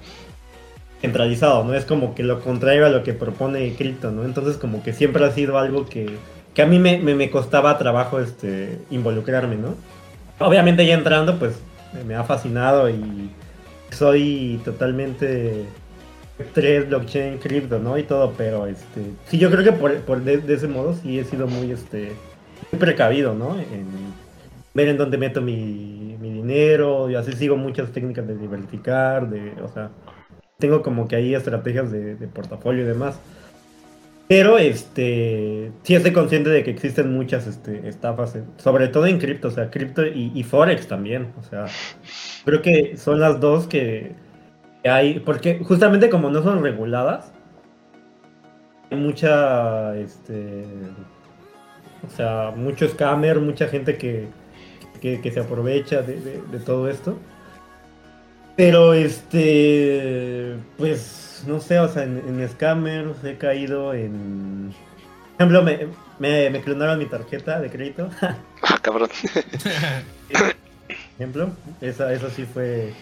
[1.02, 1.74] centralizado, ¿no?
[1.74, 4.24] Es como que lo contrario a lo que propone cripto, ¿no?
[4.24, 6.10] Entonces como que siempre ha sido algo que,
[6.54, 9.76] que a mí me, me, me costaba trabajo este, involucrarme, ¿no?
[10.40, 11.54] Obviamente ya entrando, pues
[12.08, 13.30] me ha fascinado y
[13.92, 15.66] soy totalmente
[16.54, 17.98] 3 blockchain cripto, ¿no?
[17.98, 21.24] Y todo, pero este sí yo creo que por, por de, ese modo sí he
[21.24, 22.12] sido muy este
[22.72, 23.58] muy precavido, ¿no?
[23.60, 23.86] En
[24.74, 29.54] ver en dónde meto mi, mi dinero, y así sigo muchas técnicas de diversificar, de,
[29.64, 29.90] o sea,
[30.58, 33.18] tengo como que ahí estrategias de, de portafolio y demás.
[34.28, 39.50] Pero este sí estoy consciente de que existen muchas este, estafas, sobre todo en cripto,
[39.50, 41.66] o sea, cripto y, forex también, o sea,
[42.44, 44.14] creo que son las dos que
[44.88, 47.32] hay, porque justamente como no son reguladas,
[48.92, 50.66] hay mucha, este,
[52.08, 54.28] o sea, mucho scammer, mucha gente que,
[55.02, 57.18] que, que se aprovecha de, de- de todo esto.
[58.56, 64.72] Pero este, pues, no sé, o sea, en, en scammers he caído en...
[65.38, 65.88] Por ejemplo, me,
[66.20, 68.10] me, me clonaron mi tarjeta de crédito.
[68.62, 69.10] Ah, cabrón.
[71.18, 71.50] ejemplo.
[71.82, 72.94] Esa, eso sí fue.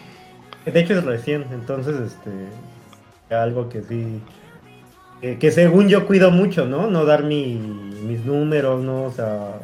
[0.66, 3.36] De hecho es recién, entonces este.
[3.36, 4.22] Algo que sí.
[5.40, 6.88] Que, según yo cuido mucho, ¿no?
[6.88, 9.04] No dar mi, mis números, ¿no?
[9.04, 9.60] O sea.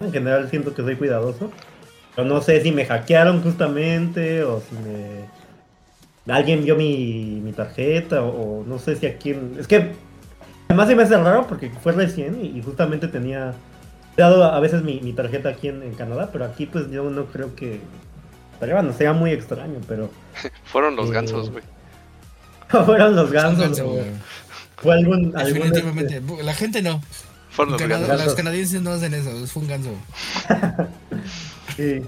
[0.00, 1.50] En general siento que soy cuidadoso.
[2.14, 6.32] Pero no sé si me hackearon justamente o si me.
[6.32, 9.36] Alguien vio mi, mi tarjeta o, no sé si aquí.
[9.58, 9.92] Es que.
[10.68, 13.54] Además se me hace raro porque fue recién y, justamente tenía
[14.16, 17.54] dado a veces mi, mi tarjeta aquí en Canadá, pero aquí pues yo no creo
[17.54, 17.80] que...
[18.60, 20.10] Pero bueno, sea muy extraño, pero...
[20.64, 21.64] Fueron los Eh, gansos, güey.
[22.86, 23.80] fueron los gansos.
[23.80, 24.04] güey.
[24.76, 25.32] fue algún...
[25.36, 26.16] algún Definitivamente.
[26.16, 27.00] este, La gente no.
[27.50, 28.08] Fueron los gansos.
[28.08, 28.26] gansos.
[28.26, 29.30] los canadienses no hacen eso.
[29.46, 29.90] Fue un ganso.
[31.76, 32.02] sí.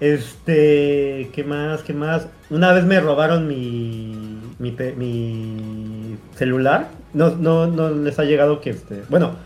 [0.00, 1.82] Este, ¿qué más?
[1.82, 2.26] ¿Qué más?
[2.50, 6.90] Una vez me robaron mi, mi, mi celular.
[7.14, 9.02] No, no, no les ha llegado que este.
[9.08, 9.36] Bueno,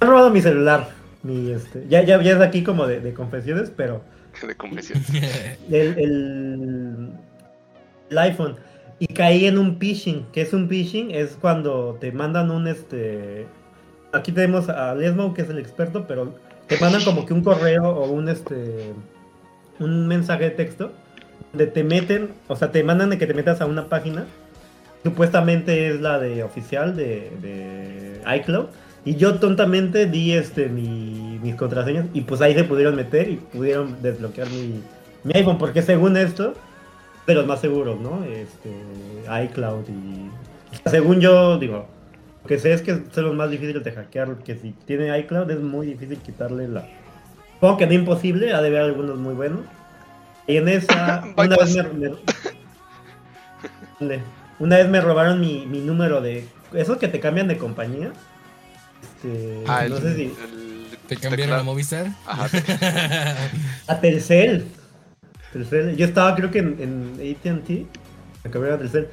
[0.00, 0.90] me han robado mi celular.
[1.22, 4.02] Mi, este, ya, ya, ya es aquí como de, confesiones, pero.
[4.46, 5.56] De.
[5.70, 7.10] El, el,
[8.10, 8.56] el, iPhone.
[8.98, 10.26] Y caí en un phishing.
[10.32, 11.10] ¿Qué es un phishing?
[11.10, 13.46] Es cuando te mandan un este.
[14.12, 16.34] Aquí tenemos a Lesmo, que es el experto, pero
[16.66, 18.94] te mandan como que un correo o un este
[19.78, 20.92] un mensaje de texto
[21.52, 24.26] donde te meten, o sea, te mandan de que te metas a una página,
[25.02, 28.66] supuestamente es la de oficial de, iCloud,
[29.04, 33.36] y yo tontamente di este mi, mis contraseñas y pues ahí se pudieron meter y
[33.36, 34.82] pudieron desbloquear mi,
[35.24, 36.54] mi iPhone, porque según esto,
[37.26, 38.24] de los más seguros, ¿no?
[38.24, 38.70] Este,
[39.44, 40.30] iCloud y...
[40.88, 41.86] Según yo, digo,
[42.42, 45.50] lo que sé es que son los más difíciles de hackear, que si tiene iCloud
[45.50, 46.86] es muy difícil quitarle la,
[47.56, 49.60] Supongo que no imposible, ha de haber algunos muy buenos.
[50.46, 52.12] Y en esa, una vez me,
[54.58, 56.46] una vez me robaron mi, mi número de.
[56.74, 58.12] Esos que te cambian de compañía.
[59.16, 60.32] Este, ah, no sé si.
[61.08, 62.06] ¿Te cambiaron a Movistar?
[62.26, 62.48] Ajá.
[63.86, 64.66] a Telcel.
[65.52, 65.96] Telcel.
[65.96, 67.68] Yo estaba, creo que en, en ATT.
[68.44, 69.08] Me cambiaron a Telcel.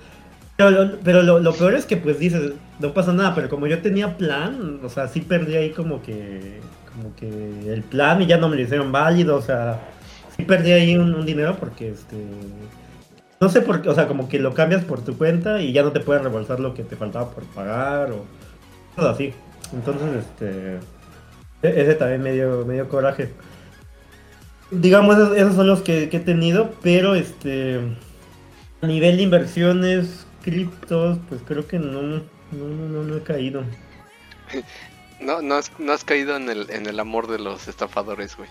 [0.56, 3.34] Pero, lo, pero lo, lo, peor es que, pues dices, no pasa nada.
[3.36, 6.62] Pero como yo tenía plan, o sea, sí perdí ahí como que
[6.94, 9.80] como que el plan y ya no me lo hicieron válido, o sea,
[10.36, 12.18] sí perdí ahí un, dinero porque este
[13.40, 15.84] no sé por qué, o sea, como que lo cambias por tu cuenta y ya
[15.84, 18.26] no te puedes reembolsar lo que te faltaba por pagar o
[18.96, 19.34] todo así.
[19.74, 20.80] Entonces, este
[21.64, 23.32] e, ese también me dio, me dio coraje.
[24.70, 27.80] Digamos, esos, son los que, he tenido, pero este
[28.82, 33.64] a nivel de inversiones, criptos, pues creo que no, no, no, no he caído.
[35.22, 38.50] No, no has, no has caído en el, en el amor de los estafadores, güey.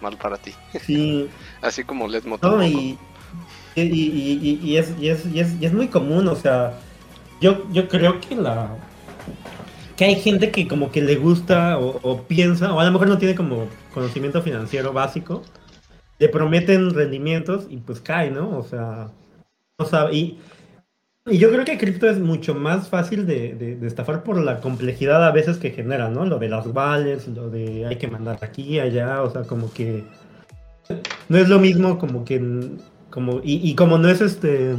[0.00, 0.52] Mal para ti.
[0.84, 1.30] Sí.
[1.62, 2.98] Así como Les no, y,
[3.76, 6.74] y, y, y, es, y, es, y, es, y es muy común, o sea,
[7.40, 8.70] yo, yo creo que la
[9.96, 13.18] que hay gente que como que le gusta o, piensa, o a lo mejor no
[13.18, 15.42] tiene como conocimiento financiero básico,
[16.18, 18.58] le prometen rendimientos y pues cae, ¿no?
[18.58, 19.10] O sea,
[19.78, 20.14] no sabe.
[20.14, 20.38] Y,
[21.26, 25.32] y yo creo que cripto es mucho más fácil de, estafar por la complejidad a
[25.32, 26.24] veces que genera, ¿no?
[26.26, 30.04] Lo de las wallets, lo de hay que mandar aquí, allá, o sea, como que
[31.28, 32.40] no es lo mismo como que
[33.08, 34.74] como y, como no es este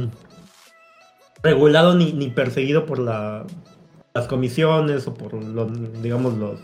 [1.42, 3.46] regulado ni, ni perseguido por la,
[4.14, 6.60] las comisiones o por los digamos los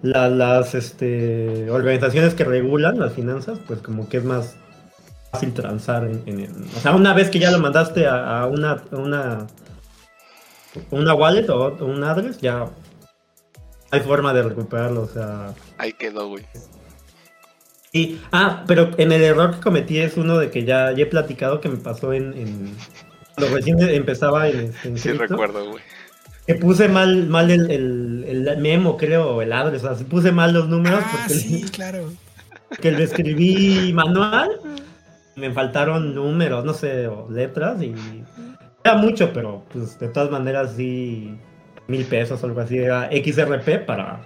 [0.00, 4.56] las este organizaciones que regulan las finanzas, pues como que es más
[5.32, 9.46] fácil transar en, o sea, una vez que ya lo mandaste a, una, una
[10.90, 12.70] una wallet o un address, ya
[13.90, 15.54] hay forma de recuperarlo, o sea.
[15.78, 16.44] Ahí quedó, güey.
[17.92, 21.06] Y, ah, pero en el error que cometí es uno de que ya, ya he
[21.06, 22.76] platicado que me pasó en, en
[23.34, 25.82] cuando recién empezaba en, Sí, recuerdo, güey.
[26.46, 30.52] Que puse mal, mal el, el, memo, creo, o el address, o sea, puse mal
[30.52, 32.10] los números ah, porque sí, claro.
[32.80, 34.60] que lo escribí manual
[35.36, 37.94] me faltaron números, no sé, o letras y
[38.82, 41.36] era mucho, pero pues de todas maneras sí,
[41.88, 44.20] mil pesos o algo así, era XRP para,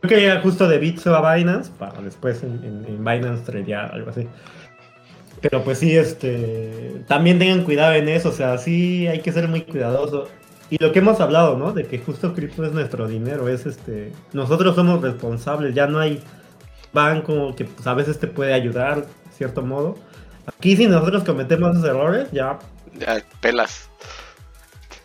[0.00, 4.10] creo que era justo de Bitso a Binance, para después en, en, Binance tradear, algo
[4.10, 4.26] así.
[5.40, 9.48] Pero pues sí, este, también tengan cuidado en eso, o sea, sí hay que ser
[9.48, 10.28] muy cuidadoso.
[10.72, 11.74] Y lo que hemos hablado, ¿no?
[11.74, 16.22] De que justo cripto es nuestro dinero, es este, nosotros somos responsables, ya no hay
[16.94, 19.98] banco que pues, a veces te puede ayudar, de cierto modo
[20.46, 22.58] Aquí si nosotros cometemos esos errores, ya...
[22.98, 23.90] Ya, pelas.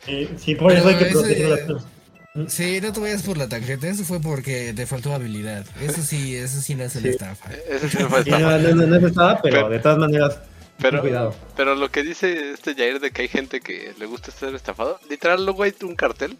[0.05, 4.05] Sí, por eso hay que proteger las Sí, no te vayas por la tarjeta, eso
[4.05, 5.65] fue porque te faltó habilidad.
[5.81, 7.49] Eso sí, eso sí no es el estafa.
[7.69, 8.57] Eso sí no fue estafa.
[8.57, 10.39] no, no, es estafa, pero, de todas maneras,
[10.79, 11.35] pero, cuidado.
[11.55, 14.99] Pero lo que dice este Jair de que hay gente que le gusta ser estafado,
[15.09, 16.37] literal luego hay un cartel,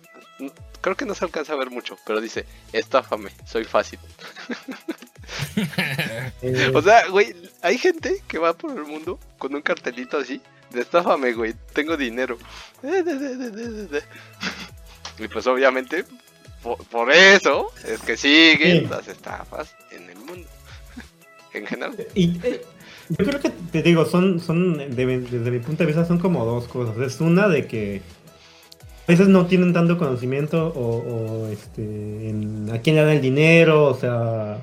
[0.82, 4.00] creo que no se alcanza a ver mucho, pero dice, estáfame, soy fácil.
[6.74, 10.82] o sea, güey, hay gente que va por el mundo con un cartelito así, de
[10.82, 12.38] estáfame, güey, tengo dinero.
[15.20, 16.06] y pues obviamente,
[16.92, 20.48] por, eso es que siguen las estafas en el mundo.
[21.54, 21.96] en general.
[22.14, 22.40] Y,
[23.10, 26.68] yo creo que te digo, son, son desde mi punto de vista, son como dos
[26.68, 26.98] cosas.
[26.98, 28.02] Es una de que
[29.08, 32.34] a veces no tienen tanto conocimiento o, este,
[32.74, 34.58] a quién le dan el dinero, o sea,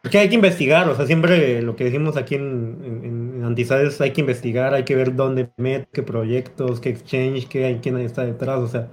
[0.00, 4.12] porque hay que investigar, o sea, siempre lo que decimos aquí en, en, Antizades hay
[4.12, 8.24] que investigar, hay que ver dónde mete, qué proyectos, qué exchange, qué hay, quién está
[8.24, 8.88] detrás, o sea,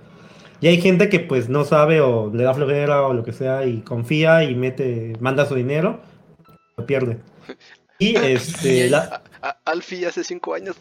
[0.59, 3.65] y hay gente que pues no sabe o le da flojera o lo que sea
[3.65, 6.01] y confía y mete, manda su dinero,
[6.77, 7.17] lo pierde.
[8.11, 9.21] Y este, la-
[9.65, 10.75] Alfie hace cinco años.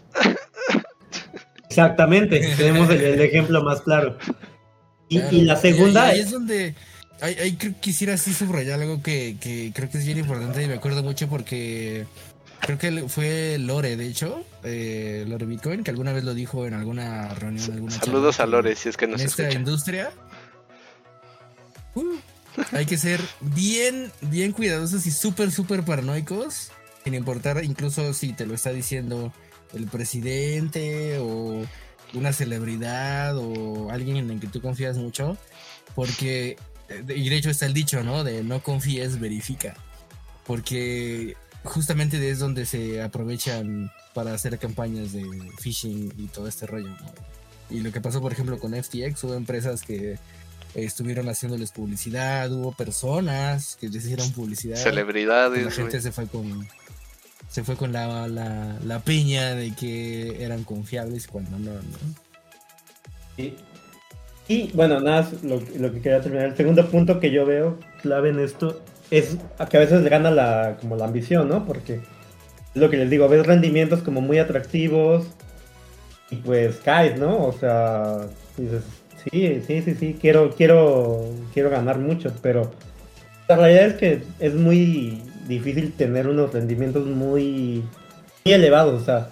[1.68, 4.16] exactamente, tenemos el, el ejemplo más claro.
[5.08, 6.74] Y, Claro, y la segunda, ahí es donde.
[7.20, 10.60] Ahí, ahí creo que quisiera así subrayar algo que, que creo que es bien importante
[10.62, 12.04] y me acuerdo mucho porque
[12.60, 16.74] creo que fue Lore, de hecho, eh, Lore Bitcoin, que alguna vez lo dijo en
[16.74, 17.70] alguna reunión.
[17.72, 19.58] Alguna Saludos a Lore, si es que En nos esta escucha.
[19.58, 20.10] industria.
[21.94, 22.16] uh,
[22.72, 26.72] hay que ser bien, bien cuidadosos y súper, súper paranoicos.
[27.04, 29.32] Sin importar incluso si te lo está diciendo
[29.74, 31.64] el presidente o
[32.14, 35.36] una celebridad o alguien en el que tú confías mucho.
[35.94, 36.56] Porque,
[36.88, 38.24] eh, y de hecho está el dicho, ¿no?
[38.24, 39.74] De no confíes, verifica.
[40.46, 45.24] Porque justamente es donde se aprovechan para hacer campañas de
[45.60, 46.88] phishing y todo este rollo.
[46.88, 46.96] ¿no?
[47.70, 50.18] Y lo que pasó, por ejemplo, con FTX, hubo empresas que
[50.74, 54.76] estuvieron haciéndoles publicidad, hubo personas que les hicieron publicidad.
[54.76, 56.66] Celebridades, la gente se fue con
[57.52, 63.42] se fue con la, la, la piña de que eran confiables cuando no, ¿no?
[64.48, 66.46] Y, bueno, nada, lo, lo que quería terminar.
[66.46, 69.36] El segundo punto que yo veo clave en esto es
[69.68, 71.66] que a veces gana la, como la ambición, ¿no?
[71.66, 75.26] Porque es lo que les digo, ves rendimientos como muy atractivos
[76.30, 77.44] y pues caes, ¿no?
[77.44, 78.82] O sea, dices,
[79.24, 82.72] sí, sí, sí, sí, quiero, quiero, quiero ganar mucho, pero
[83.46, 87.84] la realidad es que es muy difícil tener unos rendimientos muy,
[88.44, 89.28] muy elevados, o sea,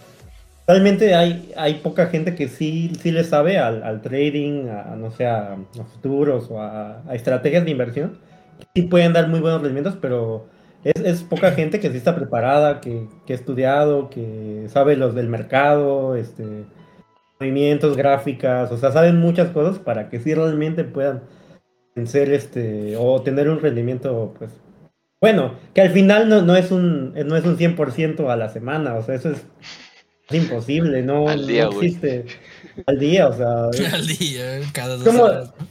[0.66, 5.26] realmente hay, hay poca gente que sí, sí le sabe al, trading, a, no sé,
[5.26, 5.56] a,
[5.94, 8.18] futuros o a, a estrategias de inversión.
[8.74, 10.46] Sí pueden dar muy buenos rendimientos, pero
[10.84, 15.28] es, poca gente que sí está preparada, que, que ha estudiado, que sabe los del
[15.28, 16.44] mercado, este,
[17.38, 21.22] movimientos, gráficas, o sea, saben muchas cosas para que sí realmente puedan
[21.94, 24.52] vencer este, o tener un rendimiento, pues,
[25.20, 28.94] bueno, que al final no, no es un no es un 100% a la semana,
[28.94, 29.44] o sea, eso es,
[30.28, 32.24] es imposible, no, Al día, no existe
[32.86, 35.14] al día, o sea, es, al día, cada dos.
[35.14, 35.70] ¿no?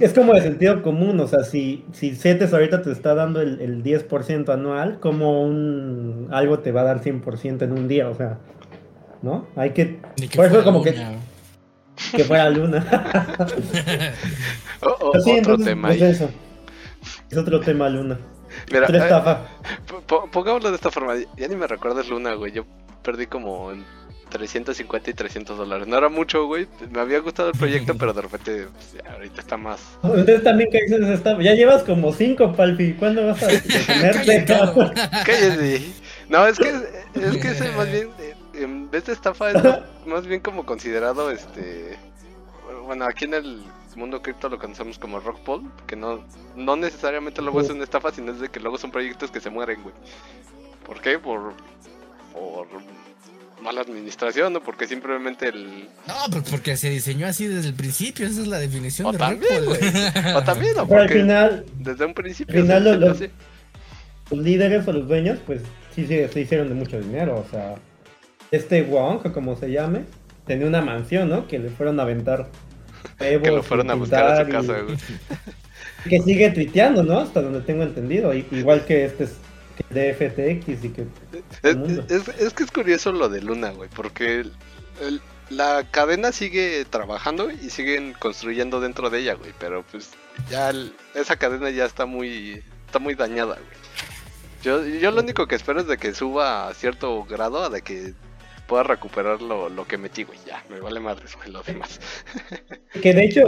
[0.00, 3.60] es como de sentido común, o sea, si, si CETES ahorita te está dando el,
[3.60, 8.14] el 10% anual, como un algo te va a dar 100% en un día, o
[8.14, 8.38] sea,
[9.22, 9.48] ¿no?
[9.56, 10.00] Hay que,
[10.34, 10.94] por eso como que,
[12.14, 12.86] que fuera luna.
[14.80, 16.10] Oh, oh, Sí, otro entonces, tema pues ahí.
[16.12, 16.30] eso.
[17.28, 18.20] Es otro tema luna.
[18.72, 21.14] Mira, Otra eh, po- pongámoslo de esta forma.
[21.36, 22.52] Ya ni me recuerdas Luna, güey.
[22.52, 22.64] Yo
[23.02, 23.84] perdí como en
[24.30, 25.86] 350 y 300 dólares.
[25.86, 26.66] No era mucho, güey.
[26.90, 29.80] Me había gustado el proyecto, pero de repente, pues, ya, ahorita está más.
[30.02, 30.68] Ustedes también
[31.12, 31.42] estafa.
[31.42, 32.92] Ya llevas como 5, Palpi.
[32.94, 34.44] ¿Cuándo vas a detenerte?
[35.26, 35.82] Cállate.
[36.28, 39.62] No, es que es que ese más bien, eh, en vez de estafa, es
[40.06, 41.96] más bien como considerado, este.
[42.84, 43.62] Bueno, aquí en el
[43.98, 46.24] mundo cripto lo conocemos como rock pool, que no,
[46.56, 49.50] no necesariamente luego es una estafa, sino es de que luego son proyectos que se
[49.50, 49.94] mueren, güey.
[50.86, 51.18] ¿Por qué?
[51.18, 51.52] Por,
[52.32, 52.66] por
[53.62, 54.62] mala administración, ¿no?
[54.62, 55.88] Porque simplemente el...
[56.06, 59.18] No, pues porque se diseñó así desde el principio, esa es la definición O de
[59.18, 59.76] también, Bull.
[59.76, 60.34] güey.
[60.36, 62.54] O también, o Pero al porque final, desde un principio...
[62.56, 63.20] al final los
[64.30, 65.62] líderes o los dueños, pues
[65.94, 67.44] sí se, se hicieron de mucho dinero.
[67.46, 67.74] O sea,
[68.50, 70.04] este Wong, o como se llame,
[70.46, 71.46] tenía una mansión, ¿no?
[71.48, 72.48] Que le fueron a aventar
[73.18, 74.96] que lo fueron a buscar a su casa, güey.
[76.08, 77.18] Que sigue tuiteando, ¿no?
[77.18, 78.32] Hasta donde tengo entendido.
[78.32, 79.32] Igual que este es
[79.76, 81.06] que de FTX y que
[81.62, 82.04] Es, mundo.
[82.08, 84.52] es- es que es curioso lo de Luna, güey, porque el-
[85.02, 90.10] el- la cadena sigue trabajando y siguen construyendo dentro de ella, güey, pero pues
[90.48, 93.78] ya el- esa cadena ya está muy está muy dañada, güey.
[94.62, 97.82] Yo, yo lo único que espero es de que suba a cierto grado, a de
[97.82, 98.14] que
[98.68, 101.98] pueda recuperar lo, lo que metí, güey, ya, me vale madres, güey, lo demás.
[103.02, 103.42] Que de hecho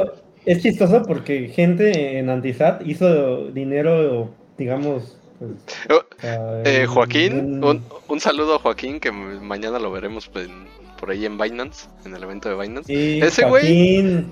[0.46, 5.16] es chistoso porque gente en Antisat hizo dinero, digamos.
[5.38, 5.50] Pues,
[5.90, 10.66] Oh, sea, Eh, Joaquín, un, un saludo a Joaquín, que mañana lo veremos en-
[10.98, 12.92] por ahí en Binance, en el evento de Binance.
[12.92, 14.24] sí, ese güey-.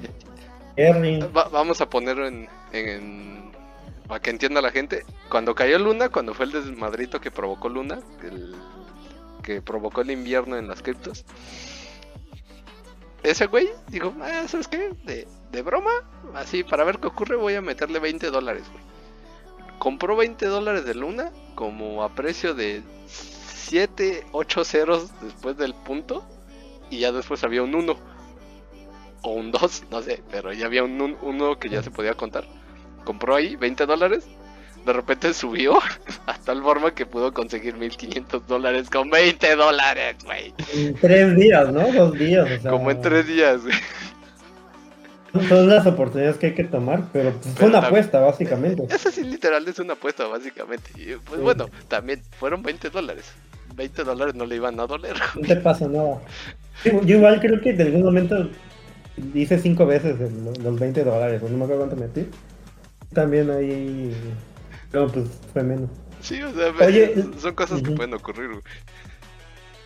[1.35, 3.51] Va- vamos a ponerlo en, en-
[4.07, 5.05] para que entienda la gente.
[5.31, 8.55] Cuando cayó Luna, cuando fue el desmadrito que provocó Luna, el-
[9.48, 11.24] que provocó el invierno en las criptos.
[13.22, 14.92] Ese güey dijo, ah, ¿sabes qué?
[15.50, 15.90] De, broma,
[16.35, 18.85] así para ver qué ocurre voy a meterle 20 dólares, güey.
[19.79, 26.29] Compró 20 dólares de Luna como a precio de 7, 8 ceros después del punto
[26.90, 27.96] y ya después había un 1
[29.23, 32.44] o un 2, no sé, pero ya había un 1 que ya se podía contar.
[33.04, 34.29] Compró ahí 20 dólares,
[34.87, 35.79] de repente subió
[36.26, 40.54] a tal forma que pudo conseguir 1500 dólares con 20 dólares, güey.
[40.74, 41.92] En tres días, ¿no?
[41.92, 42.46] Dos días.
[42.58, 43.74] O sea, Como en 3 días, güey.
[45.48, 48.83] Son las oportunidades que hay que tomar, pero pues, fue una apuesta, básicamente.
[48.92, 50.90] Eso sí, literal, es una apuesta, básicamente.
[50.96, 51.42] Y pues Sí.
[51.44, 53.31] bueno, también fueron 20 dólares.
[53.76, 55.14] 20 dólares no le iban a doler.
[55.35, 56.18] No te pasa nada.
[56.85, 58.48] Yo, yo igual creo que de algún momento
[59.35, 62.26] hice cinco veces el- los 20 dólares, no me acuerdo cuánto metí.
[63.12, 64.14] También ahí.
[64.92, 65.90] No, pues fue menos.
[66.20, 68.62] Sí, o sea, Oye, son cosas que pueden ocurrir, güey.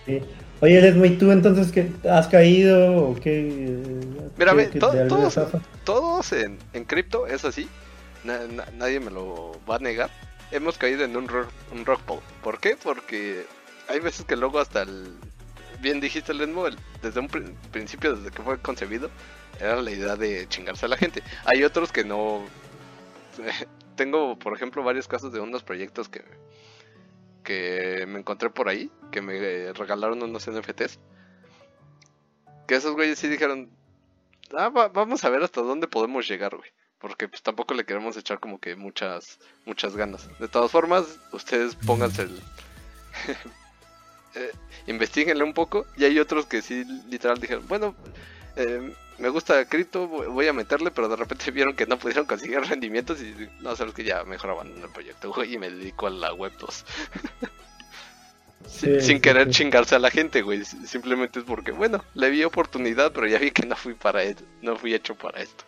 [0.07, 0.20] Sí.
[0.61, 1.90] Oye, Lesmo, ¿y tú entonces qué?
[2.09, 4.00] ¿Has caído o qué?
[4.38, 4.92] Mira, ¿Qué- to-
[5.84, 7.68] todos, en, en cripto es así.
[8.24, 10.11] Na- na- nadie me lo va a negar.
[10.53, 12.20] Hemos caído en un, ro- un rock pool.
[12.42, 12.76] ¿Por qué?
[12.80, 13.44] Porque
[13.88, 15.12] hay veces que luego hasta el...
[15.80, 16.30] Bien dijiste,
[16.66, 19.11] el- desde un prin- principio, desde que fue concebido,
[19.61, 21.22] era la idea de chingarse a la gente.
[21.44, 22.42] Hay otros que no...
[24.03, 26.24] Tengo, por ejemplo, varios casos de unos proyectos que,
[27.44, 30.98] que me encontré por ahí, que me regalaron unos NFTs.
[32.66, 33.70] Que esos güeyes sí dijeron,
[34.59, 36.68] ah, va- vamos a ver hasta dónde podemos llegar, güey.
[36.98, 40.28] Porque pues tampoco le queremos echar como que muchas, muchas ganas.
[40.40, 42.40] De todas formas, ustedes pónganse el...
[44.34, 44.50] eh,
[44.88, 45.86] investiguenle un poco.
[45.96, 47.94] Y hay otros que sí, literal, dijeron, bueno,
[48.57, 52.61] eh, me gusta cripto, voy a meterle, pero de repente vieron que no pudieron conseguir
[52.68, 56.11] rendimientos y no, sabes que ya mejor abandoné el proyecto, güey, y me dedico a
[56.11, 56.84] la web 2.
[58.68, 59.55] Sin, Sí, sin sí, querer sí.
[59.55, 60.64] chingarse a la gente, güey.
[60.64, 64.44] Simplemente es porque, bueno, le vi oportunidad, pero ya vi que no fui para esto,
[64.62, 65.64] no fui hecho para esto.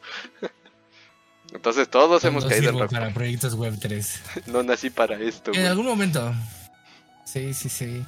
[1.53, 4.23] Entonces todos hemos caído en para proyectos web 3.
[4.47, 5.67] No nací para esto, En güey.
[5.67, 6.33] algún momento.
[7.25, 8.05] Sí, sí, sí.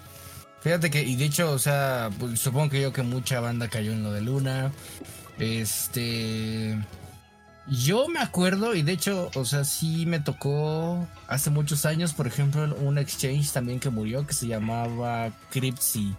[0.66, 3.92] Fíjate que, y de hecho, o sea, pues, supongo que yo que mucha banda cayó
[3.92, 4.72] en lo de Luna.
[5.38, 6.76] Este.
[7.68, 12.26] Yo me acuerdo, y de hecho, o sea, sí me tocó hace muchos años, por
[12.26, 16.16] ejemplo, un exchange también que murió que se llamaba Cryptsy.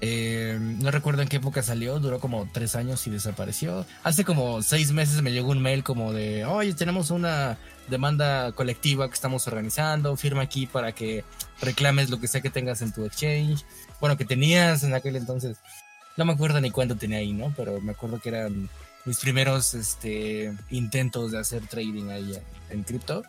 [0.00, 3.84] Eh, no recuerdo en qué época salió, duró como tres años y desapareció.
[4.04, 7.58] Hace como seis meses me llegó un mail como de, oye, tenemos una
[7.88, 11.24] demanda colectiva que estamos organizando, firma aquí para que
[11.60, 13.64] reclames lo que sea que tengas en tu exchange.
[14.00, 15.58] Bueno, que tenías en aquel entonces.
[16.16, 17.52] No me acuerdo ni cuánto tenía ahí, ¿no?
[17.56, 18.68] Pero me acuerdo que eran
[19.04, 22.38] mis primeros este, intentos de hacer trading ahí
[22.70, 23.22] en, cripto.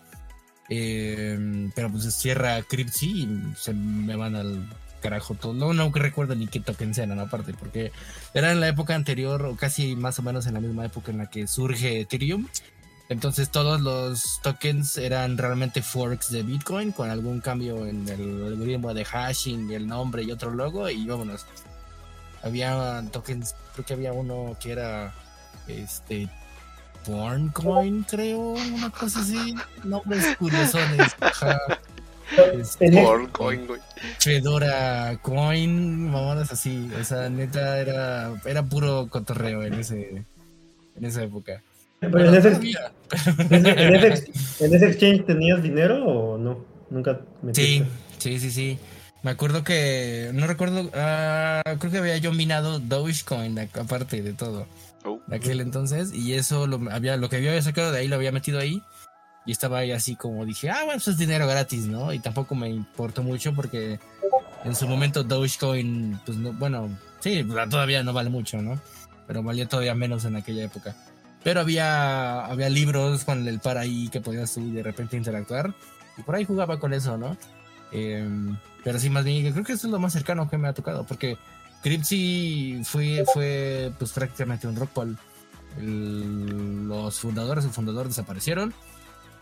[0.69, 4.67] Eh, pero pues cierra Cryptsy y se me van al
[5.03, 5.53] carajo todo.
[5.53, 7.91] No, no recuerdo ni qué tokens eran aparte, porque
[8.33, 11.19] era en la época anterior o casi más o menos en la misma época en
[11.19, 12.47] la que surge Ethereum.
[13.09, 18.93] Entonces todos los tokens eran realmente forks de Bitcoin con algún cambio en el algoritmo
[18.93, 21.45] de hashing el nombre y otro logo y vámonos.
[22.41, 25.13] Había tokens, creo que había uno que era
[25.67, 26.29] este
[27.05, 29.53] Porncoin, creo, una cosa así.
[29.83, 31.13] Nombres curiosones.
[32.53, 33.81] Este, En, e- Por coin, güey.
[34.19, 36.89] Fedora Coin, mamadas así.
[36.99, 40.23] O sea, neta era, era puro cotorreo en ese
[40.95, 41.61] en esa época.
[42.11, 42.91] Pero en, ese, todavía.
[43.49, 44.31] en ese- en ese-
[44.65, 46.65] en ese exchange tenías dinero o no?
[46.89, 47.85] Nunca metiste.
[48.19, 48.79] Sí, sí, sí, sí.
[49.23, 54.67] Me acuerdo que, no recuerdo, ah, creo que había yo minado Dogecoin aparte de todo,
[55.05, 58.15] Oh, de aquel entonces, y eso lo, había, lo que había sacado de ahí lo
[58.17, 58.81] había metido ahí,
[59.45, 62.11] y estaba ahí así como dije, ah, bueno, pues es dinero gratis, ¿no?
[62.13, 63.99] Y tampoco me importó mucho porque
[64.65, 66.89] en su momento Dogecoin, pues no, bueno,
[67.19, 68.79] sí, todavía no vale mucho, ¿no?
[69.27, 70.95] Pero valía todavía menos en aquella época.
[71.43, 75.73] Pero había, había libros con el par ahí que podías tú de repente interactuar.
[76.17, 77.35] Y por ahí jugaba con eso, ¿no?
[77.91, 80.73] Em, pero sí, más bien, creo que eso es lo más cercano que me ha
[80.73, 81.05] tocado.
[81.05, 81.37] Porque
[81.81, 85.17] Cryptsy fue, fue pues prácticamente un rockpool.
[85.79, 88.73] El- los fundadores, el fundador desaparecieron.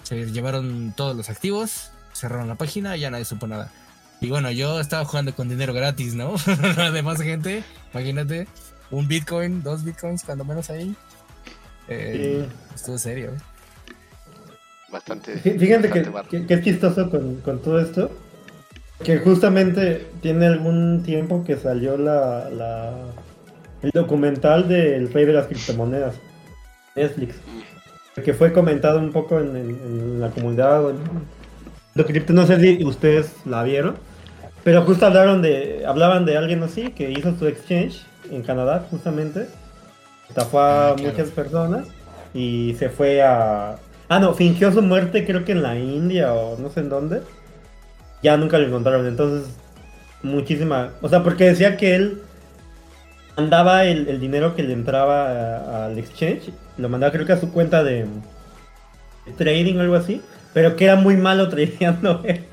[0.03, 1.91] Se llevaron todos los activos.
[2.13, 3.71] Cerraron la página y ya nadie supo nada.
[4.19, 6.35] Y bueno, yo estaba jugando con dinero gratis, ¿no?
[6.77, 8.47] Además, gente, imagínate,
[8.91, 10.95] un Bitcoin, dos Bitcoins, cuando menos ahí.
[11.93, 13.31] Eh, Estuvo serio.
[14.91, 15.33] bastante.
[15.37, 16.29] Fí- Fíjate que, bastante barro.
[16.29, 18.11] que- que es chistoso con, con todo esto.
[19.03, 22.93] Que justamente tiene algún tiempo que salió la, la-
[23.81, 26.15] el documental del rey de las criptomonedas.
[26.95, 27.35] Netflix.
[28.23, 30.83] Que fue comentado un poco en, en- en la comunidad.
[31.95, 33.95] Lo cripto, no sé si ustedes la vieron.
[34.63, 39.47] Pero justo hablaron de, hablaban de alguien así que hizo su exchange en Canadá, justamente.
[40.31, 41.11] Estafó a Ah, claro.
[41.11, 41.87] muchas personas
[42.33, 43.75] y se fue a.
[44.07, 47.21] Ah, no, fingió su muerte, creo que en la India o no sé en dónde.
[48.23, 49.07] Ya nunca lo encontraron.
[49.07, 49.49] Entonces,
[50.23, 50.91] muchísima.
[51.01, 52.21] O sea, porque decía que él
[53.35, 57.51] mandaba el, el dinero que le entraba al exchange, lo mandaba creo que a su
[57.51, 58.05] cuenta de,
[59.25, 60.21] de trading o algo así,
[60.53, 62.21] pero que era muy malo tradeando.
[62.25, 62.45] él.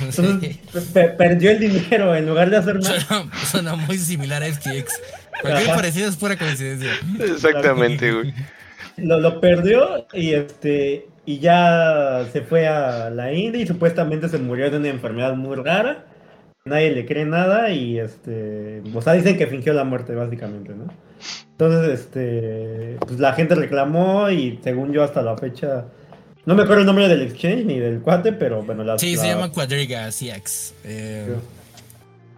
[0.00, 0.58] Entonces,
[1.18, 2.86] perdió el dinero en lugar de hacer más.
[3.02, 4.92] Suena, suena muy similar a FTX.
[5.42, 5.76] Cualquier Ajá.
[5.76, 6.90] parecido es pura coincidencia.
[7.20, 8.34] Exactamente, güey.
[8.96, 14.38] Lo, lo perdió y este y ya se fue a la India y supuestamente se
[14.38, 16.06] murió de una enfermedad muy rara
[16.64, 20.92] nadie le cree nada y este, o sea, dicen que fingió la muerte básicamente, ¿no?
[21.52, 25.86] Entonces, este, pues la gente reclamó y según yo hasta la fecha,
[26.46, 28.98] no me acuerdo el nombre del exchange ni del cuate, pero bueno, la...
[28.98, 30.74] Sí, la- se llama Quadriga CX.
[30.84, 31.40] Eh, Quadriga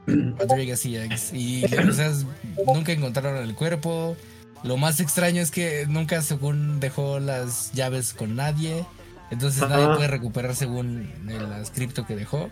[0.07, 1.33] CX.
[1.33, 2.27] Y o sea, es-
[2.67, 4.17] nunca encontraron el cuerpo.
[4.65, 8.85] Lo más extraño es que nunca, según, dejó las llaves con nadie.
[9.31, 12.49] Entonces nadie puede recuperar según el cripto que dejó.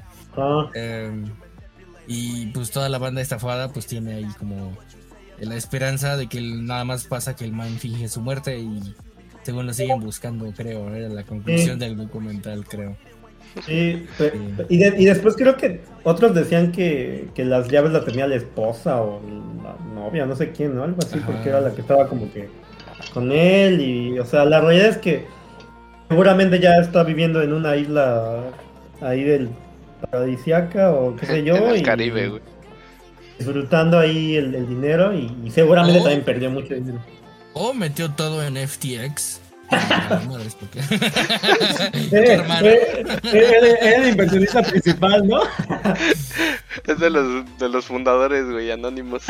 [0.75, 1.25] Eh,
[2.07, 4.77] y pues toda la banda estafada pues tiene ahí como
[5.39, 8.95] la esperanza de que nada más pasa que el man finge su muerte y
[9.43, 10.93] según lo siguen buscando, creo.
[10.95, 12.97] Era la conclusión del documental, creo.
[13.66, 14.07] Sí,
[14.68, 18.36] y, de- y después creo que otros decían que, que las llaves las tenía la
[18.36, 19.20] esposa o
[19.62, 20.84] la novia, no sé quién, ¿no?
[20.84, 21.26] Algo así, Ajá.
[21.26, 22.49] porque era la que estaba como que
[23.14, 25.24] con él y, o sea, la realidad es que
[26.09, 28.45] seguramente ya está viviendo en una isla
[29.01, 29.49] ahí del
[30.11, 31.57] paradisiaca o qué sé yo.
[31.57, 32.43] en el y- Caribe, güey.
[33.38, 36.03] disfrutando ahí el, el dinero y, y seguramente Oh.
[36.05, 36.99] también perdió mucho dinero.
[37.55, 39.41] O metió todo en FTX.
[39.71, 40.57] Madres,
[42.12, 42.66] Eh, hermano.
[42.66, 45.41] eh, eh, Era el inversionista principal, ¿no?
[46.87, 49.23] Es de los, de los fundadores, güey, anónimos.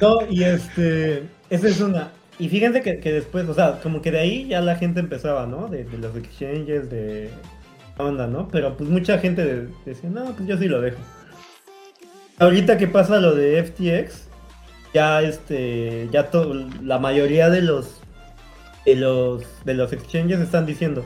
[0.00, 2.10] No, y este, esa es una.
[2.38, 5.46] Y fíjense que, que después, o sea, como que de ahí ya la gente empezaba,
[5.46, 5.66] ¿no?
[5.66, 7.30] De, de los exchanges, de
[7.96, 8.46] onda, ¿no?
[8.48, 10.98] Pero pues mucha gente de- decía, no, pues yo sí lo dejo.
[12.38, 14.28] Ahorita que pasa lo de FTX,
[14.94, 17.97] ya este, ya to- la mayoría de los,
[18.88, 21.04] de los, de los exchanges están diciendo,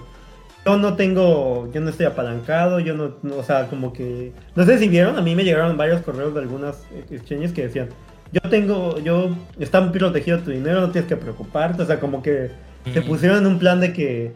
[0.64, 4.64] yo no tengo, yo no estoy apalancado, yo no, no, o sea, como que, no
[4.64, 7.88] sé si vieron, a mí me llegaron varios correos de algunas exchanges que decían,
[8.30, 12.50] yo tengo, yo, está protegido tu dinero, no tienes que preocuparte, o sea, como que
[12.86, 13.04] Ujú.
[13.04, 14.32] pusieron en un plan de que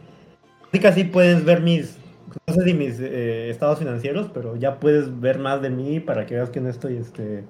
[0.73, 1.97] casi casi puedes ver mis,
[2.47, 6.27] no sé si mis eh, estados financieros, pero ya puedes ver más de mí para
[6.27, 7.45] que veas que no estoy, este,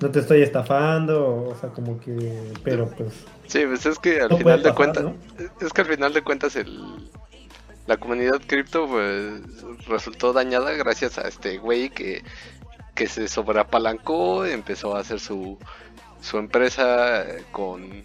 [0.00, 4.28] no te estoy estafando, o sea, como que, pero pues, Sí, pues es que al
[4.28, 5.16] no final de cuentas, ¿no?
[5.60, 7.10] es que al final de cuentas el
[7.86, 9.40] la comunidad cripto pues
[9.86, 12.22] resultó dañada gracias a este güey que
[12.94, 15.58] que se sobreapalancó, empezó a hacer su
[16.20, 18.04] su empresa eh, con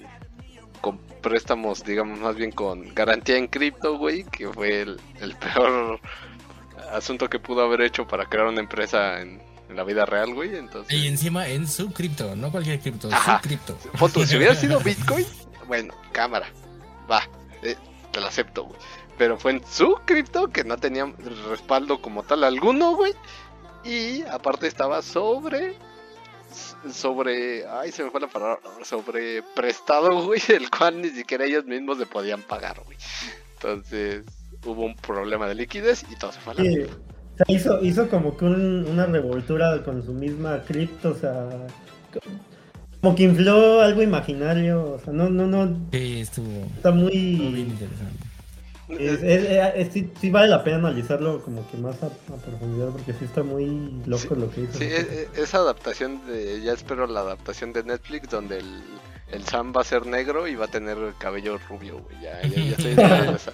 [0.79, 5.99] con préstamos, digamos más bien con garantía en cripto, güey, que fue el, el peor
[6.93, 9.41] asunto que pudo haber hecho para crear una empresa en,
[9.73, 13.37] en la vida real, güey, entonces Y encima en su cripto, no cualquier cripto, Ajá.
[13.41, 13.77] su cripto.
[14.13, 15.25] Tú, si hubiera sido Bitcoin,
[15.67, 16.47] bueno, cámara,
[17.09, 17.27] va,
[17.63, 17.75] eh,
[18.11, 18.79] te lo acepto, güey.
[19.17, 21.05] Pero fue en su cripto que no tenía
[21.49, 23.13] respaldo como tal alguno, güey.
[23.83, 25.75] Y aparte estaba sobre.
[26.91, 27.67] Sobre.
[27.67, 28.59] Ay, se me fue la palabra.
[28.83, 30.41] Sobre prestado, güey.
[30.49, 32.97] El cual ni siquiera ellos mismos le podían pagar, güey.
[33.53, 34.25] Entonces
[34.65, 36.95] hubo un problema de liquidez y todo se fue a la Sí, mierda.
[37.33, 41.49] O sea, hizo, hizo como que un- una revoltura con su misma cripto, o sea,
[43.01, 47.51] como que infló algo imaginario, o sea, no, no, no, Sí, estuvo, está estuvo bien
[47.51, 47.59] muy...
[47.61, 48.15] interesante.
[48.89, 52.37] es- es- es- es- sí, sí vale la pena analizarlo como que más a, a
[52.37, 54.73] profundidad, porque sí está muy loco Sí, lo que hizo.
[54.77, 56.61] Sí, e- e- esa adaptación de.
[56.61, 58.65] Ya espero la adaptación de Netflix donde el,
[59.33, 62.21] el Sam va a ser negro y va a tener el cabello rubio, güey.
[62.21, 63.53] Ya, ya, ya estoy esperando esa.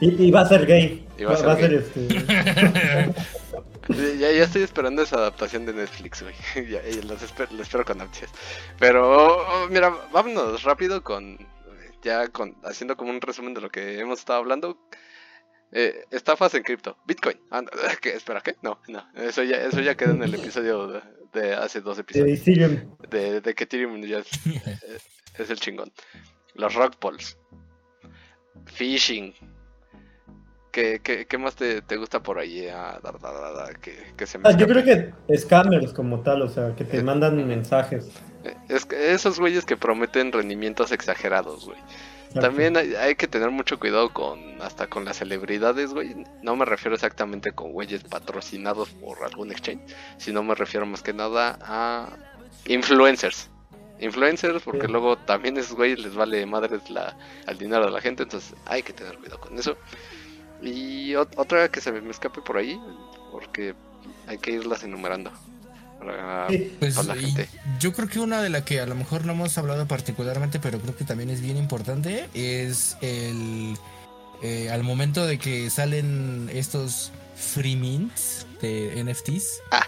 [0.00, 1.78] Y, y va a ser gay, Y va a va, ser va a ser gay.
[1.78, 3.14] este...
[3.88, 6.34] Ya, ya estoy esperando esa adaptación de Netflix, güey.
[6.70, 8.30] Ya, ya los esper- lo espero con ansias.
[8.78, 11.36] Pero, oh, mira, vámonos rápido con.
[12.02, 14.78] Ya con haciendo como un resumen de lo que hemos estado hablando.
[15.72, 16.96] Eh, estafas en cripto.
[17.06, 17.40] Bitcoin.
[17.50, 17.62] No,
[18.02, 18.10] ¿qué?
[18.14, 18.56] Espera, ¿qué?
[18.62, 19.04] No, no.
[19.14, 21.00] Eso ya, eso ya quedó en el episodio de,
[21.32, 22.38] de hace dos de episodios.
[22.40, 22.96] Ethereum.
[23.10, 24.28] De, de que Ethereum ya es,
[25.38, 25.90] es el chingón.
[26.54, 27.38] Los rock balls.
[28.66, 29.34] Phishing.
[30.70, 32.66] ¿Qué, qué, qué más te, te gusta por ahí?
[32.68, 36.20] Ah, da, da, da, da, que, que se me Ah, yo creo que scammers como
[36.22, 38.08] tal, o sea, que te mandan mensajes.
[38.44, 41.78] Eh, Es que esos güeyes que prometen rendimientos exagerados, güey.
[42.40, 46.24] También hay, hay que tener mucho cuidado con hasta con las celebridades, güey.
[46.42, 49.82] No me refiero exactamente con güeyes patrocinados por algún exchange,
[50.18, 52.08] sino me refiero más que nada a
[52.66, 53.48] influencers.
[54.00, 54.92] Influencers, porque Sí.
[54.92, 57.16] luego también esos güeyes les vale madres la,
[57.46, 59.76] al dinero de la gente, entonces hay que tener cuidado con eso.
[60.60, 62.80] Y ot- otra que se me escape por ahí,
[63.30, 63.74] porque
[64.26, 65.30] hay que irlas enumerando.
[66.02, 66.48] Para.
[66.78, 67.48] Pues para la y gente.
[67.78, 70.80] yo creo que una de la que a lo mejor no hemos hablado particularmente, pero
[70.80, 73.76] creo que también es bien importante, es el
[74.42, 79.86] eh, al momento de que salen estos free mints de NFTs, Ah,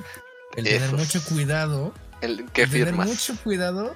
[0.56, 3.94] el tener mucho cuidado, El, ¿Qué el tener mucho cuidado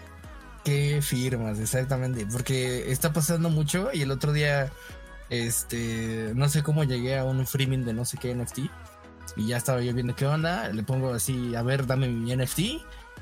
[0.64, 4.70] que firmas, exactamente, porque está pasando mucho y el otro día
[5.30, 8.60] este no sé cómo llegué a un free mint de no sé qué NFT
[9.36, 12.58] Y ya estaba yo viendo qué onda, le pongo así, a ver, dame mi NFT.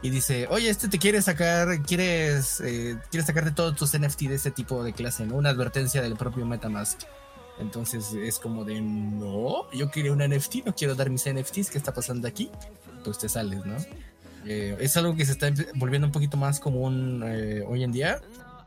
[0.03, 4.35] Y dice, oye, este te quiere sacar, quieres, eh, quieres sacarte todos tus NFT de
[4.35, 5.37] ese tipo de clase, ¿no?
[5.37, 7.01] Una advertencia del propio Metamask.
[7.59, 11.79] Entonces es como de, no, yo quería un NFT, no quiero dar mis NFTs, ¿qué
[11.79, 12.51] está pasando aquí?
[13.05, 13.77] Pues te sales, ¿no?
[14.45, 18.21] Eh, es algo que se está volviendo un poquito más común eh, hoy en día.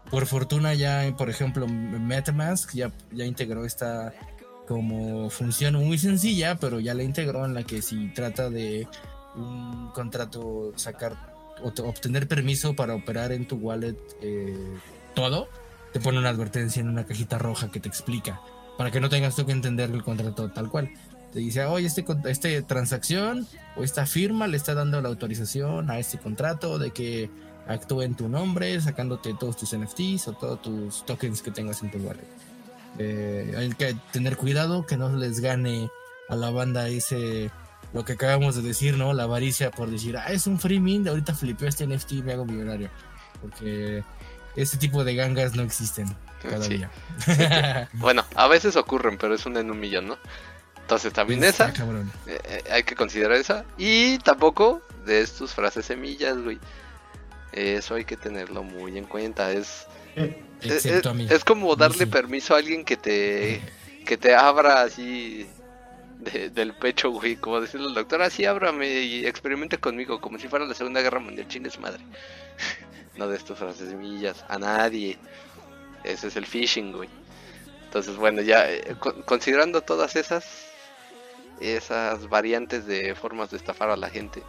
[0.10, 4.14] Por fortuna ya, por ejemplo, Metamask ya, ya integró esta
[4.70, 8.88] como función muy sencilla, pero ya la integró en la que si trata de
[9.36, 11.18] un contrato sacar
[11.64, 14.56] o obtener permiso para operar en tu wallet eh,
[15.16, 15.50] todo,
[15.92, 18.42] te pone una advertencia en una cajita roja que te explica
[18.78, 20.92] para que no tengas tú que entender el contrato tal cual.
[21.34, 25.98] Te dice, oye, este, esta transacción o esta firma le está dando la autorización a
[25.98, 27.32] este contrato de que
[27.68, 31.90] actúe en tu nombre, sacándote todos tus NFTs o todos tus tokens que tengas en
[31.90, 32.49] tu wallet.
[32.98, 35.90] Eh, hay que tener cuidado que no les gane
[36.28, 37.52] a la banda ese
[37.94, 39.14] lo que acabamos de decir, ¿no?
[39.14, 42.34] La avaricia por decir, ah, es un free mint, ahorita flipeo este NFT y me
[42.34, 42.90] hago millonario.
[43.42, 44.04] Porque
[44.56, 46.92] ese tipo de gangas no existen cada día.
[47.94, 50.18] bueno, a veces ocurren, pero es una en un millón, ¿no?
[50.82, 53.64] Entonces también esa, eh, eh, hay que considerar esa.
[53.78, 56.60] Y tampoco de estos frases semillas, güey.
[57.52, 59.52] Eso hay que tenerlo muy en cuenta.
[59.52, 59.86] Es,
[60.62, 63.62] es, como darle permiso a alguien que te,
[64.06, 65.48] que te abra así
[66.54, 67.36] del pecho, güey.
[67.36, 71.20] Como decirle al doctor, así ábrame y experimente conmigo, como si fuera la Segunda Guerra
[71.20, 71.48] Mundial.
[71.48, 72.04] Chingue su madre.
[73.18, 74.44] no de estas frases semillas.
[74.48, 75.18] A nadie.
[76.04, 77.10] Ese es el phishing, güey.
[77.86, 78.96] Entonces, bueno, ya eh,
[79.26, 80.70] considerando todas esas
[81.60, 84.42] esas variantes de formas de estafar a la gente.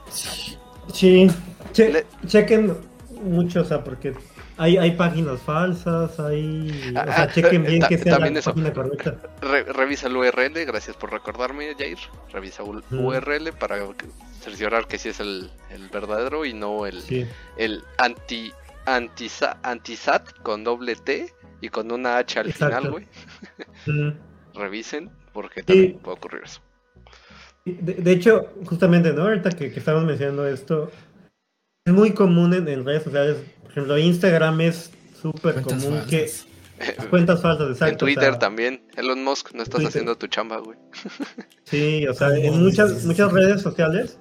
[0.93, 1.29] Sí,
[1.73, 2.77] chequen
[3.23, 4.15] mucho, o sea, porque
[4.61, 6.91] hay, hay páginas falsas, hay...
[6.91, 9.17] o sea, ah, chequen bien que sea la página correcta.
[9.41, 11.97] revisa el URL, gracias por recordarme, Jair.
[12.31, 13.79] Revisa el URL para
[14.39, 17.03] cerciorar que sí es el, el verdadero y no el,
[17.57, 18.53] el anti,
[18.85, 19.29] anti,
[19.63, 21.33] anti-SAT con doble T
[21.63, 23.07] y con una H al final, güey.
[24.55, 26.61] Revisen, porque también puede ocurrir eso.
[27.65, 29.23] De, hecho, justamente, ¿no?
[29.23, 30.91] Ahorita que, que, estamos mencionando esto,
[31.85, 33.37] es muy común en, redes sociales.
[33.63, 36.31] Por ejemplo, Instagram es súper común que.
[37.11, 38.07] Cuentas falsas, exacto.
[38.07, 38.83] En Twitter también.
[38.97, 40.79] Elon Musk, no estás haciendo tu chamba, güey.
[41.65, 44.19] Sí, o sea, en muchas, muchas redes sociales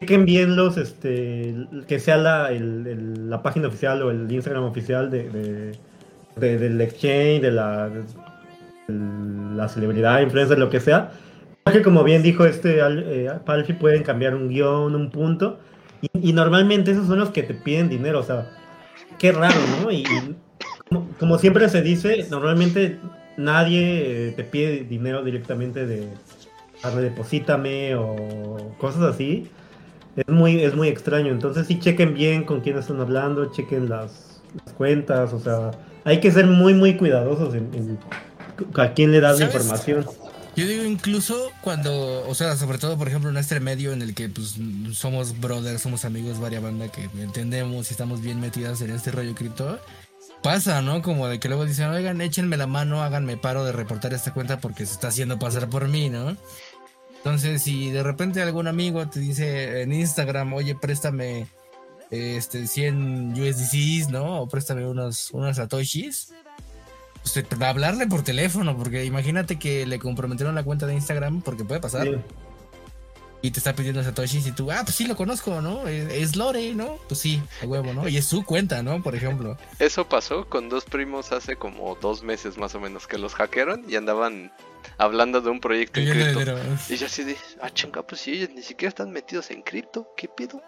[0.00, 1.54] chequen bien los, este,
[1.86, 5.72] que sea la, la página oficial o el Instagram oficial de,
[6.36, 7.90] del exchange, de la,
[8.86, 11.10] la celebridad, influencer, lo que sea.
[11.72, 15.58] Que como bien dijo este eh, Palfi, pueden cambiar un guion, un punto.
[16.00, 18.20] Y, normalmente esos son los que te piden dinero.
[18.20, 18.50] O sea,
[19.18, 19.90] qué raro, ¿no?
[19.90, 20.04] Y,
[21.18, 22.98] como, siempre se dice, normalmente
[23.36, 26.08] nadie eh, te pide dinero directamente de
[26.96, 29.50] deposítame o cosas así.
[30.16, 31.32] Es muy, es muy extraño.
[31.32, 34.28] Entonces sí chequen bien con quién están hablando, chequen las,
[34.76, 35.70] cuentas, o sea,
[36.04, 37.98] hay que ser muy, muy cuidadosos en,
[38.74, 40.06] a quién le das la información.
[40.58, 44.12] Yo digo incluso cuando, o sea, sobre todo por ejemplo en este medio en el
[44.12, 44.56] que pues
[44.92, 49.36] somos brothers, somos amigos, varias banda que entendemos y estamos bien metidas en este rollo
[49.36, 49.78] cripto,
[50.42, 51.00] pasa, ¿no?
[51.00, 54.58] Como de que luego dicen, oigan, échenme la mano, háganme paro de reportar esta cuenta
[54.58, 56.36] porque se está haciendo pasar por mí, ¿no?
[57.18, 61.46] Entonces, si de repente algún amigo te dice en Instagram, oye, préstame
[62.10, 64.40] este 100 USDCs, ¿no?
[64.40, 66.32] O préstame unos, unos satoshis
[67.32, 71.80] pues, hablarle por teléfono, porque imagínate que le comprometieron la cuenta de Instagram, porque puede
[71.80, 72.08] pasar.
[73.40, 75.86] Y te está pidiendo Satoshi y tú, ah, pues sí lo conozco, ¿no?
[75.86, 76.98] Es, Lore, ¿no?
[77.06, 78.08] Pues sí, a huevo, ¿no?
[78.08, 79.00] Y es su cuenta, ¿no?
[79.00, 79.56] Por ejemplo.
[79.78, 83.84] Eso pasó con dos primos hace como dos meses más o menos, que los hackearon
[83.88, 84.52] y andaban
[84.96, 86.56] hablando de un proyecto en cripto.
[86.88, 90.08] Y yo así de, ah, chinga, pues sí, ellos ni siquiera están metidos en cripto,
[90.16, 90.60] ¿qué pido?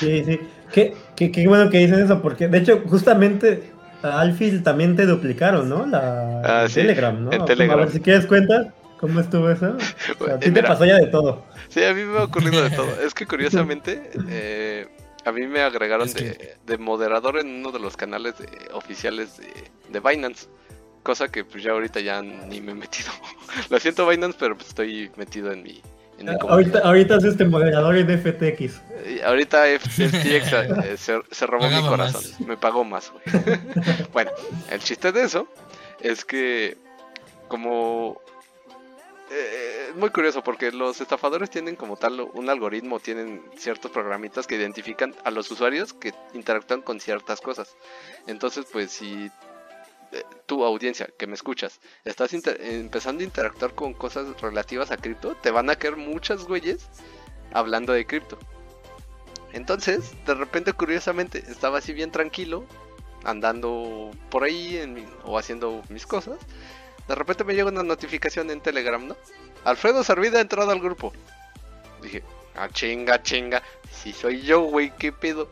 [0.00, 0.40] Sí, sí.
[0.72, 3.72] Qué, qué, qué bueno que dicen eso, porque de hecho, justamente
[4.02, 5.86] Alfil también te duplicaron, ¿no?
[5.86, 7.30] La ah, Telegram, ¿no?
[7.30, 9.76] A ver si quieres cuenta cómo estuvo eso.
[10.30, 11.44] a ti te pasó ya de todo.
[11.68, 12.88] Sí, a mí me ha ocurrido de todo.
[13.00, 14.86] Es que curiosamente, eh,
[15.24, 18.34] a mí me agregaron de, moderador en uno de los canales
[18.72, 19.40] oficiales
[19.90, 20.48] de, Binance.
[21.02, 23.10] Cosa que pues ya ahorita ya ni me he metido.
[23.70, 25.80] Lo siento Binance, pero pues estoy metido en mi,
[26.48, 28.80] ahorita, ahorita es este moderador en FTX.
[29.24, 32.22] Ahorita FTX eh, se, robó mi corazón.
[32.46, 33.12] Me pagó más,
[34.12, 34.30] bueno,
[34.70, 35.48] el chiste de eso
[36.00, 36.76] es que
[37.48, 38.20] como
[39.30, 44.46] eh, es muy curioso porque los estafadores tienen como tal un algoritmo, tienen ciertos programitas
[44.46, 47.76] que identifican a los usuarios que interactúan con ciertas cosas.
[48.26, 49.30] Entonces, pues si
[50.12, 55.34] eh, tu audiencia que me escuchas, estás empezando a interactuar con cosas relativas a cripto,
[55.36, 56.88] te van a caer muchas güeyes
[57.52, 58.38] hablando de cripto.
[59.52, 62.64] Entonces, de repente, curiosamente, estaba así bien tranquilo,
[63.24, 66.38] andando por ahí o haciendo mis cosas.
[67.06, 69.16] De repente me llega una notificación en Telegram, ¿no?
[69.64, 71.12] Alfredo Servida ha entrado al grupo.
[72.02, 72.22] Dije,
[72.54, 73.62] ah, chinga, chinga.
[73.90, 75.50] Si soy yo, güey, ¿qué pedo?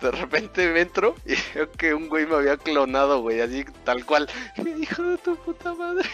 [0.00, 4.04] De repente me entro y veo que un güey me había clonado, güey, así tal
[4.04, 4.28] cual.
[4.80, 6.08] Hijo de tu puta madre.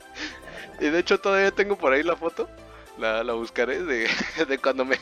[0.80, 2.48] y de hecho todavía tengo por ahí la foto.
[2.98, 4.08] La, la buscaré de,
[4.46, 4.98] de cuando me,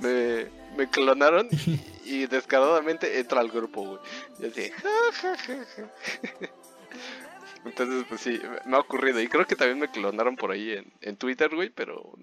[0.00, 0.46] me,
[0.76, 1.48] me clonaron
[2.04, 4.00] y descaradamente entra al grupo, güey.
[4.40, 4.72] Y así,
[7.66, 9.20] Entonces, pues sí, me ha ocurrido.
[9.20, 12.14] Y creo que también me clonaron por ahí en, en Twitter, güey, pero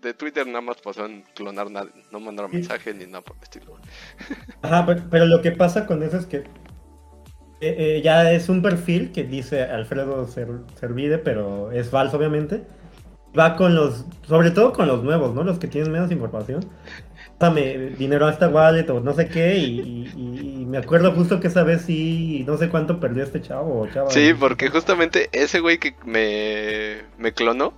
[0.00, 3.42] de Twitter nada más pasó en clonar nada, no mandaron mensaje ni nada por el
[3.42, 3.76] estilo.
[4.62, 6.44] Ajá, pero, lo que pasa con eso es que eh,
[7.60, 12.64] eh, ya es un perfil que dice Alfredo Servide, pero es falso, obviamente.
[13.38, 15.44] Va con los, sobre todo con los nuevos, ¿no?
[15.44, 16.68] Los que tienen menos información
[17.38, 21.64] pásame dinero a esta wallet o no sé qué, y, me acuerdo justo que esa
[21.64, 24.10] vez sí, no sé cuánto perdió este chavo chava.
[24.10, 27.72] Sí, porque justamente ese güey que me, me clonó,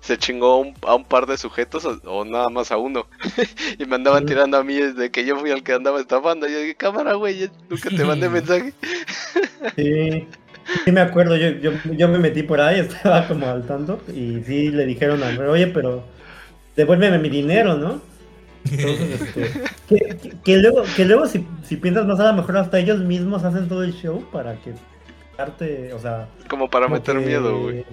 [0.00, 3.06] se chingó a un par de sujetos o, nada más a uno.
[3.78, 6.46] y me andaban tirando a mí desde que yo fui el que andaba estafando.
[6.46, 8.72] Yo dije, cámara, güey, nunca te mandé mensaje.
[9.74, 10.28] sí,
[10.84, 14.42] sí me acuerdo, yo, yo, yo me metí por ahí, estaba como al tanto y
[14.44, 16.04] sí le dijeron a oye, pero
[16.76, 18.00] devuélveme mi dinero, ¿no?
[19.88, 23.44] Este, que, luego, que luego si, si, piensas más a lo mejor hasta ellos mismos
[23.44, 24.74] hacen todo el show para que
[25.38, 26.28] darte, o sea...
[26.48, 27.84] Como para meter miedo, güey.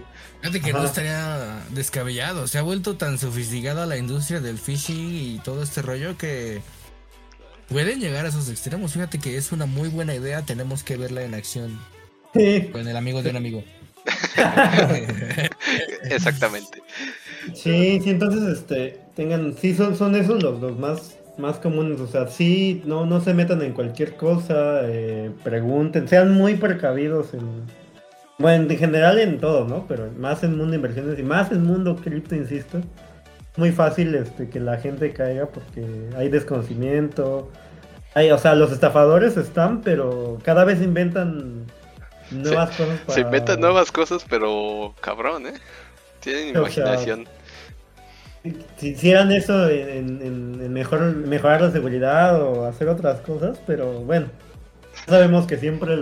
[0.41, 2.47] Fíjate que no estaría descabellado.
[2.47, 6.61] Se ha vuelto tan sofisticada la industria del phishing y todo este rollo que
[7.69, 8.93] pueden llegar a esos extremos.
[8.93, 10.41] Fíjate que es una muy buena idea.
[10.41, 11.79] Tenemos que verla en acción.
[12.33, 13.63] Con el amigo de un amigo.
[16.03, 16.81] Exactamente.
[17.53, 22.07] Sí, sí, entonces este tengan, sí son, son esos los, los más, más comunes, o
[22.07, 27.63] sea, sí, no, no se metan en cualquier cosa, eh, pregunten, sean muy precavidos en,
[28.39, 29.85] bueno, en general en todo, ¿no?
[29.87, 32.81] Pero más en mundo de inversiones y más en mundo cripto, insisto,
[33.55, 35.85] muy fácil este, que la gente caiga porque
[36.17, 37.51] hay desconocimiento,
[38.15, 41.65] hay, o sea, los estafadores están, pero cada vez inventan
[42.31, 45.53] nuevas cosas Se inventan nuevas cosas, pero cabrón, ¿eh?
[46.19, 47.27] Tienen imaginación
[48.75, 54.27] si hicieran eso en, mejor, mejorar la seguridad o hacer otras cosas, pero bueno,
[55.07, 55.95] sabemos que siempre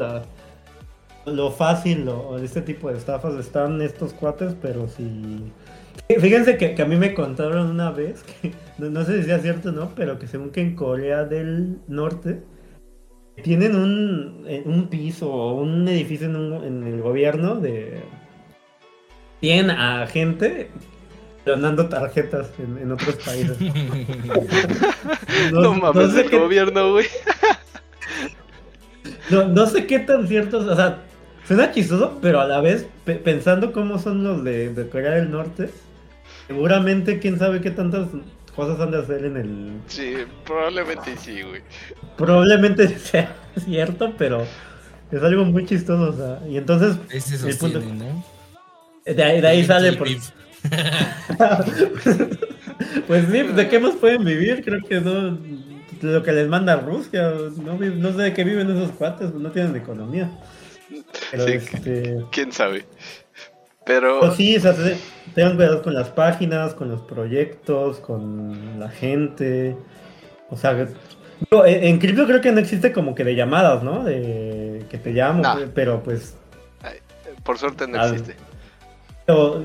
[1.25, 5.51] lo fácil o este tipo de estafas están estos cuates, pero si...
[6.19, 9.71] Fíjense que, a mí me contaron una vez, que no, sé si sea cierto o
[9.71, 12.41] no, pero que según que en Corea del Norte
[13.43, 18.01] tienen un, eh, un piso o un edificio en, en el gobierno de...
[19.39, 20.69] Tienen a gente
[21.45, 23.57] donando tarjetas en, otros países.
[25.51, 27.07] no, mames, el gobierno, güey.
[29.29, 30.99] no, sé qué tan cierto, o sea,
[31.47, 35.69] suena chistoso, pero a la vez, pensando cómo son los de, Corea del Norte,
[36.47, 38.07] seguramente quién sabe qué tantas
[38.55, 39.71] cosas han de hacer en el...
[39.87, 41.61] Sí, probablemente sí, güey.
[42.17, 43.35] Probablemente sea
[43.65, 44.45] cierto, pero
[45.11, 46.97] es algo muy chistoso, o sea, y entonces...
[47.57, 48.23] punto, ¿no?
[49.05, 49.93] De ahí, de ahí sale...
[49.93, 50.07] Por,
[53.07, 54.63] pues sí, ¿de qué más pueden vivir?
[54.63, 55.37] Creo que no.
[56.01, 57.33] Lo que les manda Rusia.
[57.57, 60.29] No, no sé de qué viven esos cuates, no tienen economía.
[61.31, 62.23] Pero este...
[62.31, 62.85] ¿Quién sabe?
[63.85, 64.19] Pero.
[64.19, 64.75] Pues sí, o sea,
[65.33, 69.75] tengan cuidado con las páginas, con los proyectos, con la gente.
[70.49, 70.87] O sea,
[71.65, 74.03] en cripto creo que no existe como que de llamadas, ¿no?
[74.03, 75.43] De que te llamo,
[75.73, 76.35] pero pues.
[77.43, 78.35] Por suerte no existe.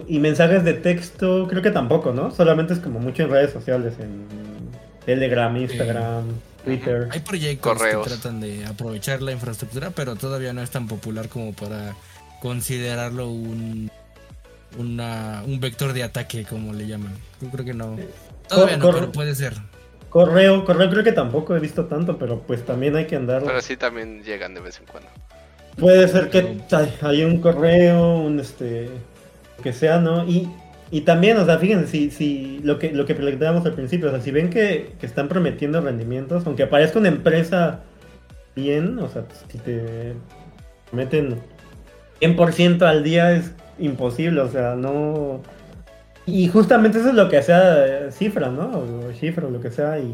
[0.07, 2.31] Y mensajes de texto, creo que tampoco, ¿no?
[2.31, 4.27] Solamente es como mucho en redes sociales, en
[5.05, 6.25] Telegram, Instagram,
[6.65, 7.09] Twitter.
[7.11, 11.53] Hay proyectos que tratan de aprovechar la infraestructura, pero todavía no es tan popular como
[11.53, 11.95] para
[12.41, 13.91] considerarlo un
[14.79, 17.13] un vector de ataque, como le llaman.
[17.41, 17.97] Yo creo que no.
[18.49, 19.55] Todavía no, pero puede ser.
[20.11, 23.43] Correo, correo creo que tampoco he visto tanto, pero pues también hay que andar.
[23.45, 25.09] Pero sí también llegan de vez en cuando.
[25.79, 26.59] Puede ser que
[27.03, 28.89] hay un correo, un este
[29.63, 30.25] que sea, ¿no?
[30.25, 30.49] Y,
[30.91, 34.11] y también, o sea, fíjense, si, si lo que lo que planteábamos al principio, o
[34.11, 37.81] sea, si ven que, están prometiendo rendimientos, aunque aparezca una empresa
[38.55, 40.15] bien, o sea, si te
[40.91, 41.37] prometen
[42.21, 45.43] 100% al día es imposible, o sea, no...
[46.25, 48.71] Y justamente eso es lo que hacía Cifra, ¿no?
[48.71, 50.13] O Cifra, lo que sea, y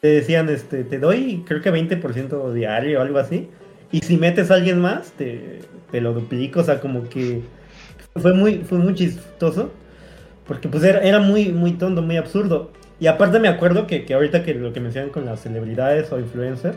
[0.00, 3.48] te decían, este, te doy creo que 20% diario o algo así,
[3.90, 7.42] y si metes a alguien más, te, te lo duplico, o sea, como que
[8.18, 9.72] fue muy, fue muy chistoso,
[10.46, 12.72] porque pues era, era muy, muy tonto, muy absurdo.
[13.00, 16.18] Y aparte me acuerdo que, que ahorita que lo que mencionan con las celebridades o
[16.18, 16.76] influencers,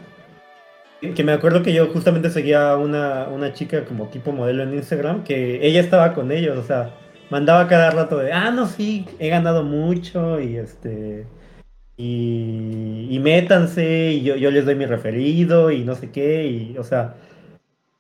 [1.16, 4.74] que me acuerdo que yo justamente seguía a una, una chica como tipo modelo en
[4.76, 6.92] Instagram, que ella estaba con ellos, o sea,
[7.32, 11.26] mandaba cada rato de, ah, no, sí, he ganado mucho y este...
[11.98, 16.84] Y, métanse y yo, yo les doy mi referido y no sé qué, y o
[16.84, 17.16] sea,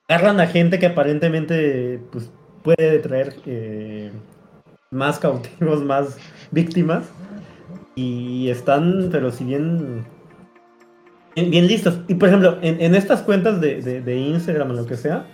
[0.07, 2.31] agarran a gente que aparentemente pues,
[2.63, 4.11] puede traer eh,
[4.91, 6.17] más cautivos, más
[6.51, 7.05] víctimas
[7.95, 10.05] y están, pero si bien
[11.35, 11.99] bien, listos.
[12.07, 15.25] Y por ejemplo, en, estas cuentas de, de, Instagram o lo que sea,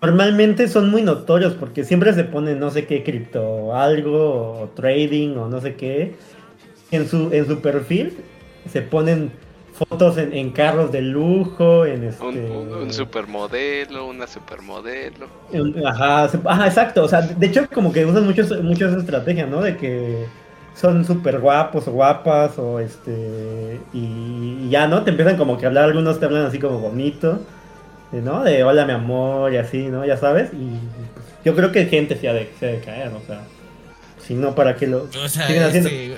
[0.00, 5.36] normalmente son muy notorios porque siempre se ponen no sé qué cripto algo o trading
[5.36, 6.14] o no sé qué.
[6.90, 8.16] En su, en su perfil
[8.70, 9.30] se ponen
[9.78, 12.24] fotos en, en carros de lujo, en este...
[12.24, 15.28] Un, un, supermodelo, una supermodelo.
[15.86, 17.04] Ajá, ajá, exacto.
[17.04, 19.60] O sea, de hecho como que usan mucho, mucho esa estrategia, ¿no?
[19.62, 20.26] De que
[20.74, 25.68] son súper guapos o guapas o este y, ya no te empiezan como que a
[25.68, 27.40] hablar algunos te hablan así como bonito
[28.12, 30.78] no de hola mi amor y así no ya sabes y
[31.14, 33.40] pues, yo creo que gente se ha de, se ha de caer o sea
[34.24, 36.12] si no para qué lo o sea, siguen haciendo sí,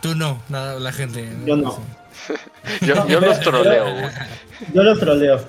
[0.00, 1.76] tú no nada la gente yo no
[2.80, 3.86] yo, yo los troleo
[4.72, 5.40] yo los troleo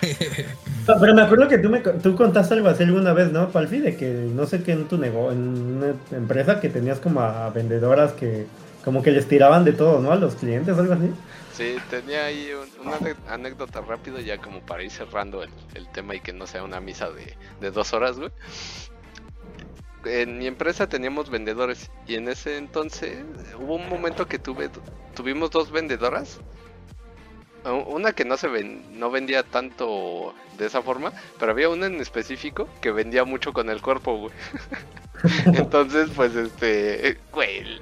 [1.00, 3.78] pero me acuerdo que tú, me, tú contaste algo así alguna vez, ¿no, Palfi?
[3.78, 7.50] De que no sé qué en tu negocio, en una empresa que tenías como a
[7.50, 8.46] vendedoras que
[8.84, 10.12] como que les tiraban de todo, ¿no?
[10.12, 11.10] A los clientes, algo así.
[11.52, 16.14] Sí, tenía ahí un, una anécdota rápido ya como para ir cerrando el, el, tema
[16.14, 18.30] y que no sea una misa de, de dos horas, güey.
[20.06, 23.18] En mi empresa teníamos vendedores y en ese entonces
[23.58, 24.70] hubo un momento que tuve,
[25.14, 26.40] tuvimos dos vendedoras
[27.72, 32.00] una que no se ven, no vendía tanto de esa forma, pero había una en
[32.00, 34.34] específico que vendía mucho con el cuerpo, güey.
[35.46, 37.80] Entonces, pues este, eh, güey,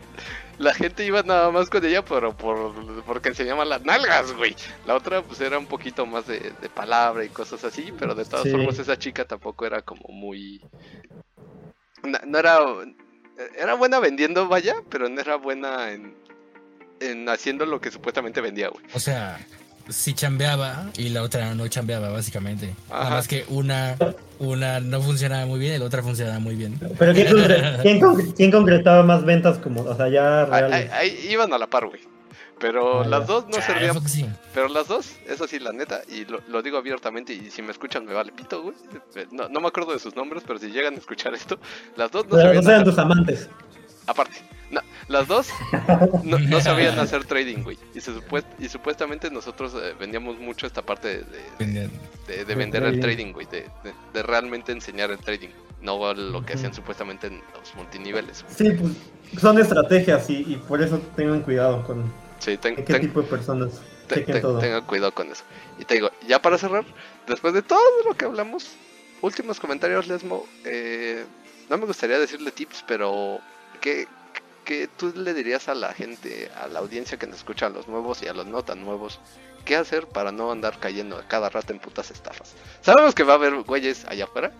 [0.58, 2.72] la gente iba nada más con ella pero por
[3.04, 4.56] porque enseñaba las nalgas, güey.
[4.86, 8.24] La otra pues era un poquito más de, de palabra y cosas así, pero de
[8.24, 8.50] todas sí.
[8.50, 10.62] formas esa chica tampoco era como muy
[12.04, 12.58] no, no, era
[13.58, 16.14] era buena vendiendo, vaya, pero no era buena en
[17.00, 18.84] en haciendo lo que supuestamente vendía, güey.
[18.94, 19.38] O sea,
[19.88, 22.74] sí chambeaba y la otra no chambeaba, básicamente.
[22.88, 23.04] Ajá.
[23.04, 23.96] Nada más que una,
[24.38, 26.78] una no funcionaba muy bien y la otra funcionaba muy bien.
[26.98, 30.90] Pero ¿quién, concre ¿quién, ¿quién concretaba más ventas como, o sea, ya reales?
[30.92, 32.00] Ahí, ahí, iban a la par, güey.
[32.58, 34.08] Pero las dos no servían.
[34.08, 34.26] Sí.
[34.52, 37.72] Pero las dos, eso sí, la neta, y lo, lo, digo abiertamente, y si me
[37.72, 38.76] escuchan me vale pito, güey.
[39.30, 41.58] No, no, me acuerdo de sus nombres, pero si llegan a escuchar esto,
[41.96, 43.48] las dos no pero no sean tus amantes.
[44.06, 44.36] Aparte,
[44.70, 45.48] no, las dos
[46.24, 47.78] no, no, sabían hacer trading, güey.
[47.94, 51.24] Y, se supuest, y supuestamente nosotros eh, vendíamos mucho esta parte
[51.58, 51.90] de, de,
[52.26, 53.46] de, de vender el trading, güey.
[53.46, 55.50] De, realmente enseñar el trading.
[55.80, 58.42] No lo que hacían supuestamente en los multiniveles.
[58.42, 58.54] Güey.
[58.56, 62.10] Sí, pues son estrategias y, y, por eso tengan cuidado con
[62.44, 63.80] sí, ten, qué ten, tipo de personas.
[64.06, 65.44] Ten, tengan cuidado con eso.
[65.78, 66.84] Y te digo, ya para cerrar,
[67.26, 68.72] después de todo lo que hablamos,
[69.22, 70.46] últimos comentarios, Lesmo.
[70.64, 71.24] Eh,
[71.70, 73.40] no me gustaría decirle tips, pero
[73.80, 74.06] ¿qué,
[74.64, 77.88] ¿qué tú le dirías a la gente, a la audiencia que nos escucha, a los
[77.88, 79.18] nuevos y a los no tan nuevos?
[79.64, 82.54] ¿Qué hacer para no andar cayendo a cada rato en putas estafas?
[82.82, 84.52] Sabemos que va a haber güeyes allá afuera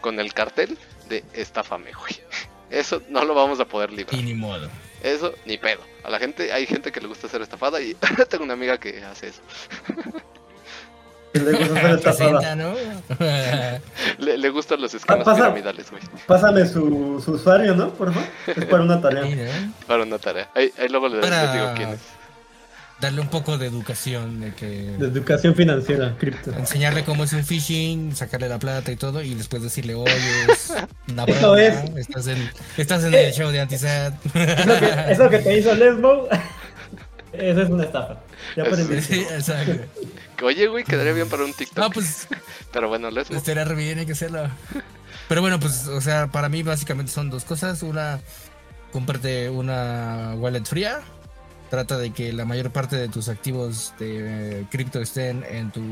[0.00, 0.76] con el cartel
[1.08, 2.20] de estafame, güey.
[2.70, 4.18] Eso no lo vamos a poder librar.
[4.18, 4.68] Y ni modo.
[5.04, 5.82] Eso, ni pedo.
[6.02, 7.94] A la gente, hay gente que le gusta ser estafada y
[8.30, 9.42] tengo una amiga que hace eso.
[11.34, 12.74] Le gusta Presenta, ¿no?
[14.18, 16.02] le, le, gustan los esquemas Pasa, piramidales, güey.
[16.26, 17.90] Pásame su, su, usuario, ¿no?
[17.90, 18.28] Por favor.
[18.46, 19.70] Es para una tarea.
[19.86, 20.48] Para una tarea.
[20.54, 21.42] Ahí, ahí luego les, para...
[21.42, 22.00] les, digo quién es.
[23.04, 24.40] Darle un poco de educación.
[24.40, 24.66] De, que...
[24.66, 26.52] de educación financiera, cripto.
[26.52, 30.10] Enseñarle cómo es un phishing, sacarle la plata y todo, y después decirle, oye,
[30.50, 30.72] es
[31.08, 31.96] una Eso broma, es.
[31.96, 34.14] Estás en, estás en el show de Antisat.
[34.34, 36.30] Eso que, eso que te hizo Lesbo,
[37.34, 38.20] eso es una estafa.
[38.56, 39.02] Ya aprendí.
[39.02, 39.84] Sí, exacto.
[40.42, 41.76] Oye, güey, quedaría bien para un TikTok.
[41.76, 42.26] No, pues.
[42.72, 43.30] Pero bueno, les.
[43.30, 44.48] Estaría re bien, hay que hacerlo.
[45.28, 47.82] Pero bueno, pues, o sea, para mí básicamente son dos cosas.
[47.82, 48.20] Una,
[48.92, 51.02] comparte una wallet fría.
[51.74, 55.82] Trata de que la mayor parte de tus activos de cripto estén en tu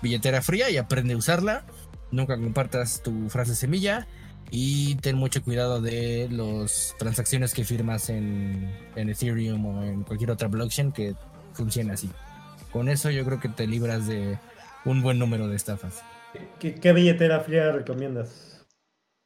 [0.00, 1.66] billetera fría y aprende a usarla.
[2.10, 4.08] Nunca compartas tu frase semilla.
[4.50, 10.30] Y ten mucho cuidado de las transacciones que firmas en, en Ethereum o en cualquier
[10.30, 11.14] otra blockchain que
[11.52, 12.08] funcione así.
[12.72, 14.38] Con eso yo creo que te libras de
[14.86, 16.02] un buen número de estafas.
[16.58, 18.64] ¿Qué, qué billetera fría recomiendas?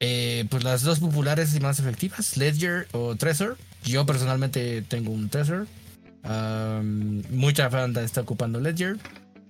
[0.01, 3.57] Eh, pues las dos populares y más efectivas, Ledger o Trezor.
[3.85, 5.67] Yo personalmente tengo un Trezor.
[6.25, 8.97] Um, mucha banda está ocupando Ledger.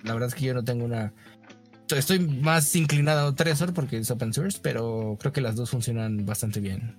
[0.03, 1.13] La verdad es que yo no tengo una.
[1.89, 6.27] Estoy más inclinado a Trezor porque es open source, pero creo que las dos funcionan
[6.27, 6.97] bastante bien.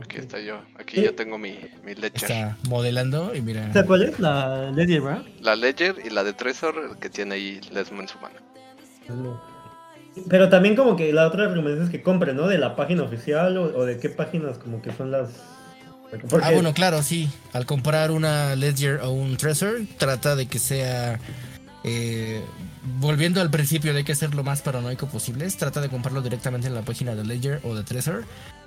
[0.00, 0.60] Aquí está yo.
[0.78, 2.30] Aquí yo tengo mi, mi Ledger.
[2.30, 3.72] Está modelando y mira.
[3.72, 4.20] ¿Sabes cuál es?
[4.20, 5.24] La Ledger, ¿verdad?
[5.40, 8.36] La Ledger y la de Trezor que tiene ahí Lesmo en su mano.
[10.28, 12.46] Pero también como que la otra recomendación es que compre, ¿no?
[12.46, 15.30] De la página oficial o, o de qué páginas como que son las...
[16.42, 17.28] Ah, bueno, claro, sí.
[17.52, 21.18] Al comprar una Ledger o un Trezor, trata de que sea.
[21.84, 22.42] eh,
[23.00, 26.74] volviendo al principio de que ser lo más paranoico posible, trata de comprarlo directamente en
[26.74, 28.24] la página de Ledger o de Trezor.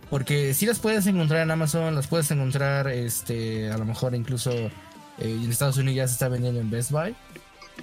[0.10, 4.52] Porque si las puedes encontrar en Amazon, las puedes encontrar, este, a lo mejor incluso
[4.52, 4.72] eh,
[5.20, 7.16] en Estados Unidos ya se está vendiendo en Best Buy.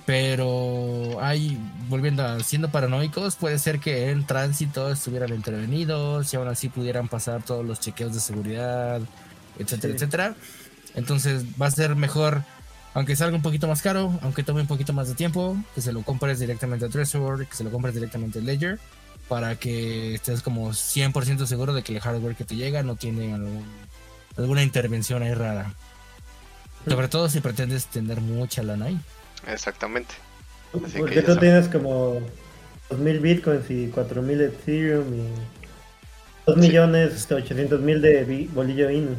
[0.05, 1.59] Pero hay,
[1.89, 7.09] volviendo a siendo paranoicos, puede ser que en tránsito estuvieran intervenidos y aún así pudieran
[7.09, 9.01] pasar todos los chequeos de seguridad,
[9.59, 9.97] etcétera, Sí.
[9.97, 10.35] etcétera.
[10.95, 12.43] Entonces va a ser mejor,
[12.95, 15.93] aunque salga un poquito más caro, aunque tome un poquito más de tiempo, que se
[15.93, 18.79] lo compres directamente a Trezor, que se lo compres directamente a Ledger,
[19.29, 23.35] para que estés como 100% seguro de que el hardware que te llega no tiene
[23.35, 23.65] algún-
[24.37, 25.75] alguna intervención ahí rara.
[26.89, 29.01] Sobre todo si pretendes tener mucha lana ahí.
[29.49, 30.15] Exactamente.
[30.85, 31.41] Así Porque tú sabes.
[31.41, 32.21] tienes como
[32.91, 35.29] 2.000 bitcoins y 4.000 Ethereum y
[36.47, 36.61] 2 Sí.
[36.61, 39.17] millones 800 mil de bolillo INU.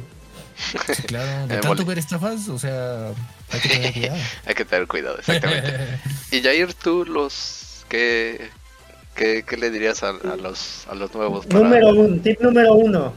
[0.58, 1.48] Sí, claro.
[1.48, 3.10] De Eh, tanto ver estafas, o sea,
[3.52, 4.18] hay que tener cuidado.
[4.46, 5.74] Hay que tener cuidado, exactamente.
[6.32, 7.86] y Jair, tú los...
[7.90, 8.50] ¿Qué,
[9.16, 11.46] qué, qué le dirías a, a los, a los nuevos?
[11.46, 13.14] para- Número uno, tip número uno.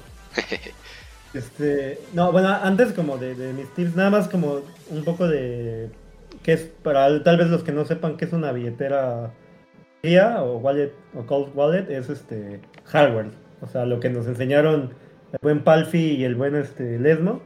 [1.32, 4.60] Este, no, bueno, antes como de, de mis tips, nada más como
[4.90, 5.88] un poco de
[6.42, 9.30] que es para tal vez los que no sepan qué es una billetera
[10.00, 13.30] fría o wallet o cold wallet es este hardware,
[13.60, 14.92] o sea, lo que nos enseñaron
[15.32, 17.40] el buen Palfi y el buen este Lesmo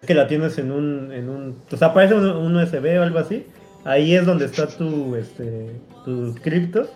[0.00, 3.02] es que la tienes en un en un, o sea, parece un, un USB o
[3.02, 3.46] algo así.
[3.84, 5.70] Ahí es donde está tu este
[6.04, 6.88] tus criptos.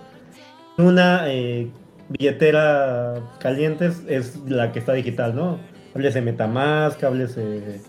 [0.79, 1.68] Una eh,
[2.09, 5.59] billetera caliente es, la que está digital, ¿no?
[5.95, 7.81] Háblese Metamask, háblese...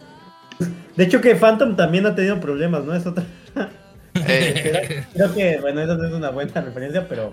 [0.95, 2.93] De hecho que Phantom también ha tenido problemas, ¿no?
[2.93, 3.23] Es otra...
[4.27, 7.31] Eh, Creo que, bueno, esa no es una buena referencia, pero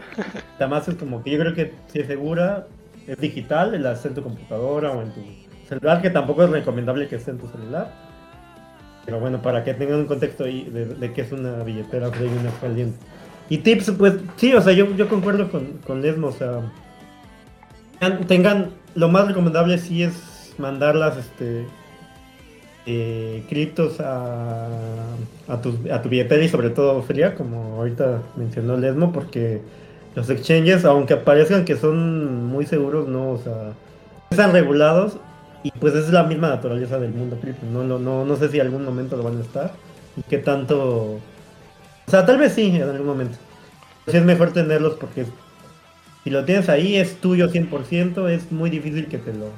[0.52, 2.66] Metamask es como que yo creo que si es segura,
[3.06, 5.20] es digital, la haces en tu computadora o en tu
[5.68, 7.92] celular, que tampoco es recomendable que esté en tu celular.
[9.04, 12.38] Pero bueno, para que tengan un contexto ahí de, qué es una billetera fría y
[12.38, 12.96] una caliente.
[13.50, 16.60] Y tips, pues sí, o sea, yo, yo concuerdo con, con Lesmo, o sea,
[18.00, 21.66] tengan- tengan, lo más recomendable sí es mandarlas, este,
[22.86, 24.68] eh, criptos a,
[25.48, 29.60] a, tu, a tu billetera y sobre todo fría, como ahorita mencionó Lesmo, porque
[30.14, 33.72] los exchanges, aunque parezcan que son muy seguros, no, o sea,
[34.30, 35.16] están regulados
[35.62, 38.60] y pues es la misma naturaleza del mundo cripto, no, no, no, no sé si
[38.60, 39.72] algún momento lo van a estar
[40.16, 41.18] y qué tanto...
[42.06, 43.38] O sea, tal vez sí, en algún momento.
[44.06, 45.24] Sí es mejor tenerlos porque
[46.22, 49.48] si lo tienes ahí es tuyo 100%, es muy difícil que te lo,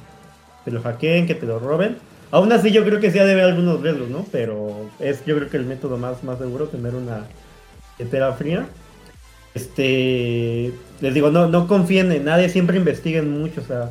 [0.64, 1.96] te lo hackeen, que te lo roben.
[2.30, 4.24] Aún así yo creo que sí ha de algunos riesgos, ¿no?
[4.30, 7.24] Pero es yo creo que el método más, más seguro tener una
[7.98, 8.66] billetera fría.
[9.56, 13.90] Este, les digo, no, no confíen en nadie, siempre investiguen mucho, o sea,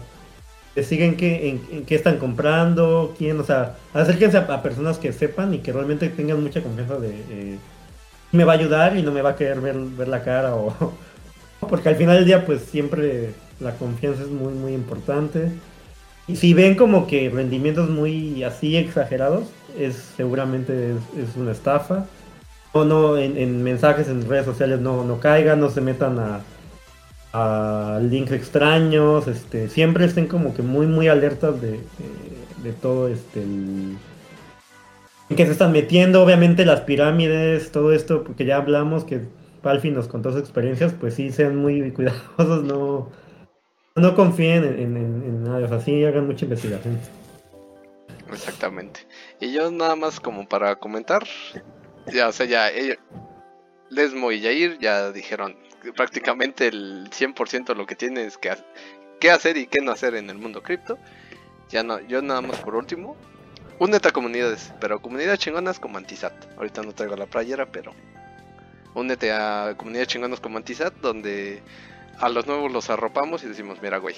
[0.70, 5.12] investiguen qué, en, en qué están comprando, quién, o sea, acérquense a, a personas que
[5.12, 7.58] sepan y que realmente tengan mucha confianza de eh,
[8.32, 10.74] me va a ayudar y no me va a querer ver, ver la cara o
[11.68, 15.52] porque al final del día pues siempre la confianza es muy muy importante.
[16.28, 19.46] Y si ven como que rendimientos muy así exagerados
[19.80, 22.06] es seguramente es, una estafa
[22.84, 28.32] no en, en mensajes en redes sociales no, no caigan no se metan a links
[28.32, 31.82] extraños, este, siempre estén como que muy muy alertas de,
[32.64, 33.98] de, todo este en
[35.36, 39.22] que se están metiendo, obviamente las pirámides, todo esto, porque ya hablamos que
[39.62, 43.10] Palfi nos contó sus experiencias, pues sí sean muy cuidadosos, no,
[43.96, 47.00] no confíen en, en, en- nada, o sí hagan mucha investigación.
[48.32, 49.02] Exactamente.
[49.40, 51.24] Y yo nada más como para comentar,
[52.12, 52.98] ya, o sea, ya ellos-
[53.90, 58.56] Lesmo y Jair ya dijeron que prácticamente el 100% de lo que tienes que,
[59.20, 60.98] qué hacer y qué no hacer en el mundo cripto.
[61.70, 63.16] Ya no, yo nada más por último,
[63.80, 66.34] únete a comunidades, pero comunidades chingonas como Antisat.
[66.58, 67.94] Ahorita no traigo la playera, pero
[68.96, 71.62] únete a comunidades chingonas como Antisat, donde
[72.20, 74.16] a los nuevos los arropamos y decimos, mira güey,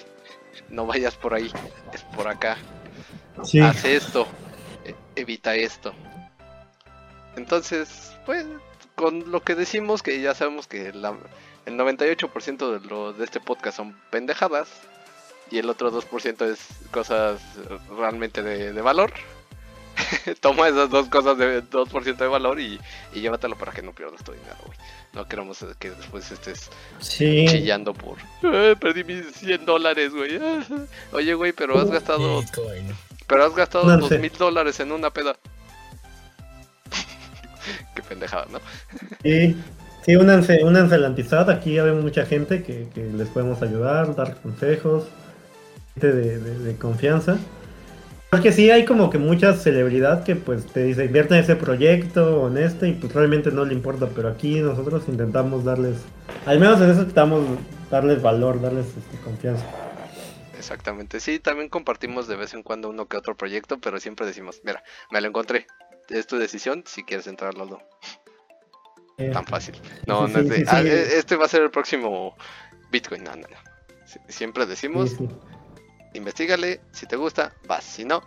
[0.70, 1.52] no vayas por ahí,
[1.94, 2.58] es por acá
[3.44, 4.28] Sí, hace esto,
[4.86, 5.94] e- evita esto.
[7.38, 8.46] Entonces, pues,
[8.96, 11.16] con lo que decimos, que ya sabemos que la-
[11.66, 14.68] el 98% de, lo, de este podcast son pendejadas
[15.52, 16.60] y el otro 2% es
[16.92, 17.40] cosas
[17.98, 19.14] realmente de, de valor.
[20.42, 22.80] Toma esas dos cosas de 2% de valor y,
[23.14, 24.78] y llévatelo para que no pierdas tu dinero, güey.
[25.14, 26.70] No queremos que después estés
[27.00, 27.46] Sí.
[27.50, 28.18] chillando por...
[28.44, 30.40] "Eh, perdí mis 100 dólares, güey.
[31.14, 32.44] Oye, güey, pero has gastado...
[33.26, 35.36] Pero has gastado dos mil dólares en una peda.
[37.96, 38.60] Qué pendejada, ¿no?
[39.24, 39.56] Sí,
[40.06, 41.50] sí, únanse, únanse al Antizad.
[41.50, 45.06] Aquí hay mucha gente que, que les podemos ayudar, dar consejos,
[45.94, 47.38] gente de, de- de confianza.
[48.30, 52.42] Porque sí hay como que mucha celebridad que pues te dice invierte en ese proyecto
[52.42, 55.96] o en este y pues realmente no le importa, pero aquí nosotros intentamos darles,
[56.46, 57.46] al menos en eso intentamos
[57.90, 59.64] darles valor, darles este, confianza.
[60.58, 61.22] Exactamente.
[61.22, 64.84] Sí, también compartimos de vez en cuando uno que otro proyecto, pero siempre decimos, mira,
[65.10, 65.66] me lo encontré.
[66.10, 67.80] Es tu decisión si quieres entrarlo o no.
[69.18, 69.76] Eh, Tan fácil.
[70.06, 70.88] No, sí, no es de, sí, "Ah, sí.
[70.88, 72.36] e- este va a ser el próximo
[72.92, 73.24] Bitcoin.
[73.24, 73.58] No, no, no.
[74.06, 75.16] Sie- Siempre decimos,
[76.14, 77.84] investigale, si te gusta, vas.
[77.84, 78.22] Si no,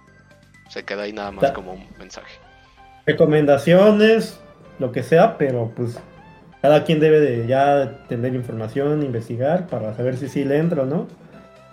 [0.69, 2.35] se queda ahí nada más como un mensaje.
[3.07, 4.39] recomendaciones,
[4.79, 5.99] lo que sea, pero pues
[6.63, 10.87] cada quien debe de ya tener información, investigar para saber si sí le entra o
[10.87, 11.09] no.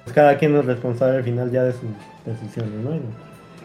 [0.03, 1.81] Pues cada quien es responsable al final ya de sus
[2.25, 3.01] decisiones,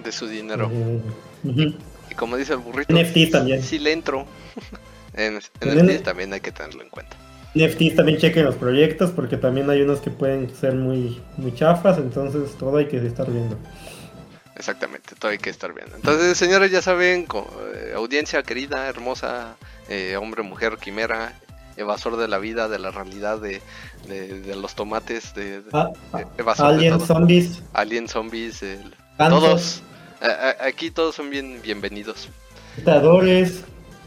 [0.03, 0.71] De su dinero.
[0.73, 1.77] eh.
[2.13, 3.63] Y como dice el burrito, NFTs también.
[3.63, 4.27] si le entro.
[5.15, 7.17] en También- NFTs también hay que tenerlo en cuenta.
[7.55, 11.99] NFTs también chequen los proyectos porque también hay unos que pueden ser muy, muy chafas,
[11.99, 13.59] entonces todo hay que estar viendo.
[14.57, 15.97] Exactamente, todo hay que estar viendo.
[15.97, 19.57] Entonces, señores, ya saben, co- eh, audiencia querida, hermosa,
[19.89, 21.33] eh, hombre, mujer, quimera,
[21.77, 23.61] evasor de la vida, de la realidad, de,
[24.09, 25.91] de, de los tomates, de, de- Ah,
[26.39, 29.83] evasor Alien, zombies, Alien, zombies, el- todos.
[30.23, 32.29] A- a- aquí todos son bien bienvenidos.
[32.77, 33.65] dictadores.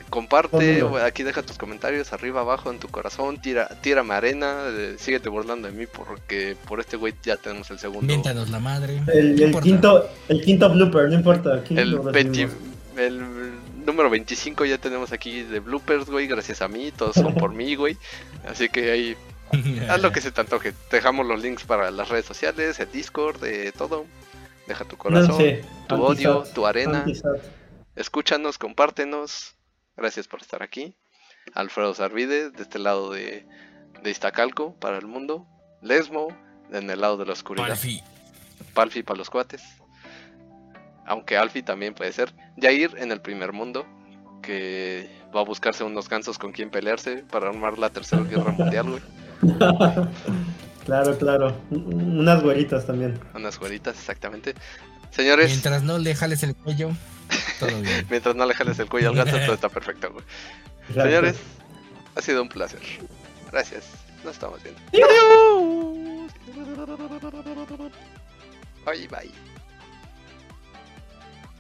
[0.10, 5.30] Comparte, aquí deja tus comentarios arriba, abajo, en tu corazón, tira, tírame arena, eh, síguete
[5.30, 8.06] burlando de mí porque por este güey ya tenemos el segundo.
[8.08, 9.02] Miéntanos la madre.
[9.14, 11.62] El, quinto, el quinto blooper, no importa.
[11.70, 12.56] El, lo 20 recibimos.
[12.98, 13.22] el
[13.86, 17.76] número 25 ya tenemos aquí de bloopers, güey, gracias a mí, todos son por mí,
[17.76, 17.98] güey.
[18.48, 19.18] Así que ahí,
[19.90, 20.72] haz lo que se te antoje.
[20.90, 24.06] Te dejamos los links para las redes sociales, el Discord, de todo.
[24.68, 25.38] Deja tu corazón,
[25.88, 27.00] tu odio, tu arena.
[27.00, 27.40] Antisat.
[27.96, 29.56] Escúchanos, compártenos.
[29.96, 30.96] Gracias por estar aquí.
[31.54, 33.48] Alfredo Sarvide, de este lado de,
[34.04, 35.48] de Iztacalco, para el mundo.
[35.82, 36.28] Lesmo,
[36.72, 37.68] en el lado de la oscuridad.
[37.68, 38.02] Palfi.
[38.74, 39.64] Palfi para los cuates.
[41.06, 42.34] Aunque Alfi también puede ser.
[42.60, 43.86] Jair en el primer mundo.
[44.42, 48.90] Que va a buscarse unos gansos con quien pelearse para armar la tercera guerra mundial,
[48.90, 49.02] güey.
[50.86, 51.56] claro, claro.
[51.72, 53.20] Un- Unas güeritas también.
[53.34, 54.54] Unas güeritas, exactamente.
[55.12, 56.92] Señores, mientras, Mientras no le jales el cuello,
[57.60, 58.06] todo bien.
[58.38, 60.24] no le jales el cuello al ganso, todo está perfecto, güey.
[60.94, 61.36] Señores,
[62.16, 62.80] ha sido un placer.
[63.52, 63.84] Gracias.
[64.24, 64.82] Nos estamos viendo.
[64.92, 66.32] Adiós.
[68.86, 69.55] Bye, bye.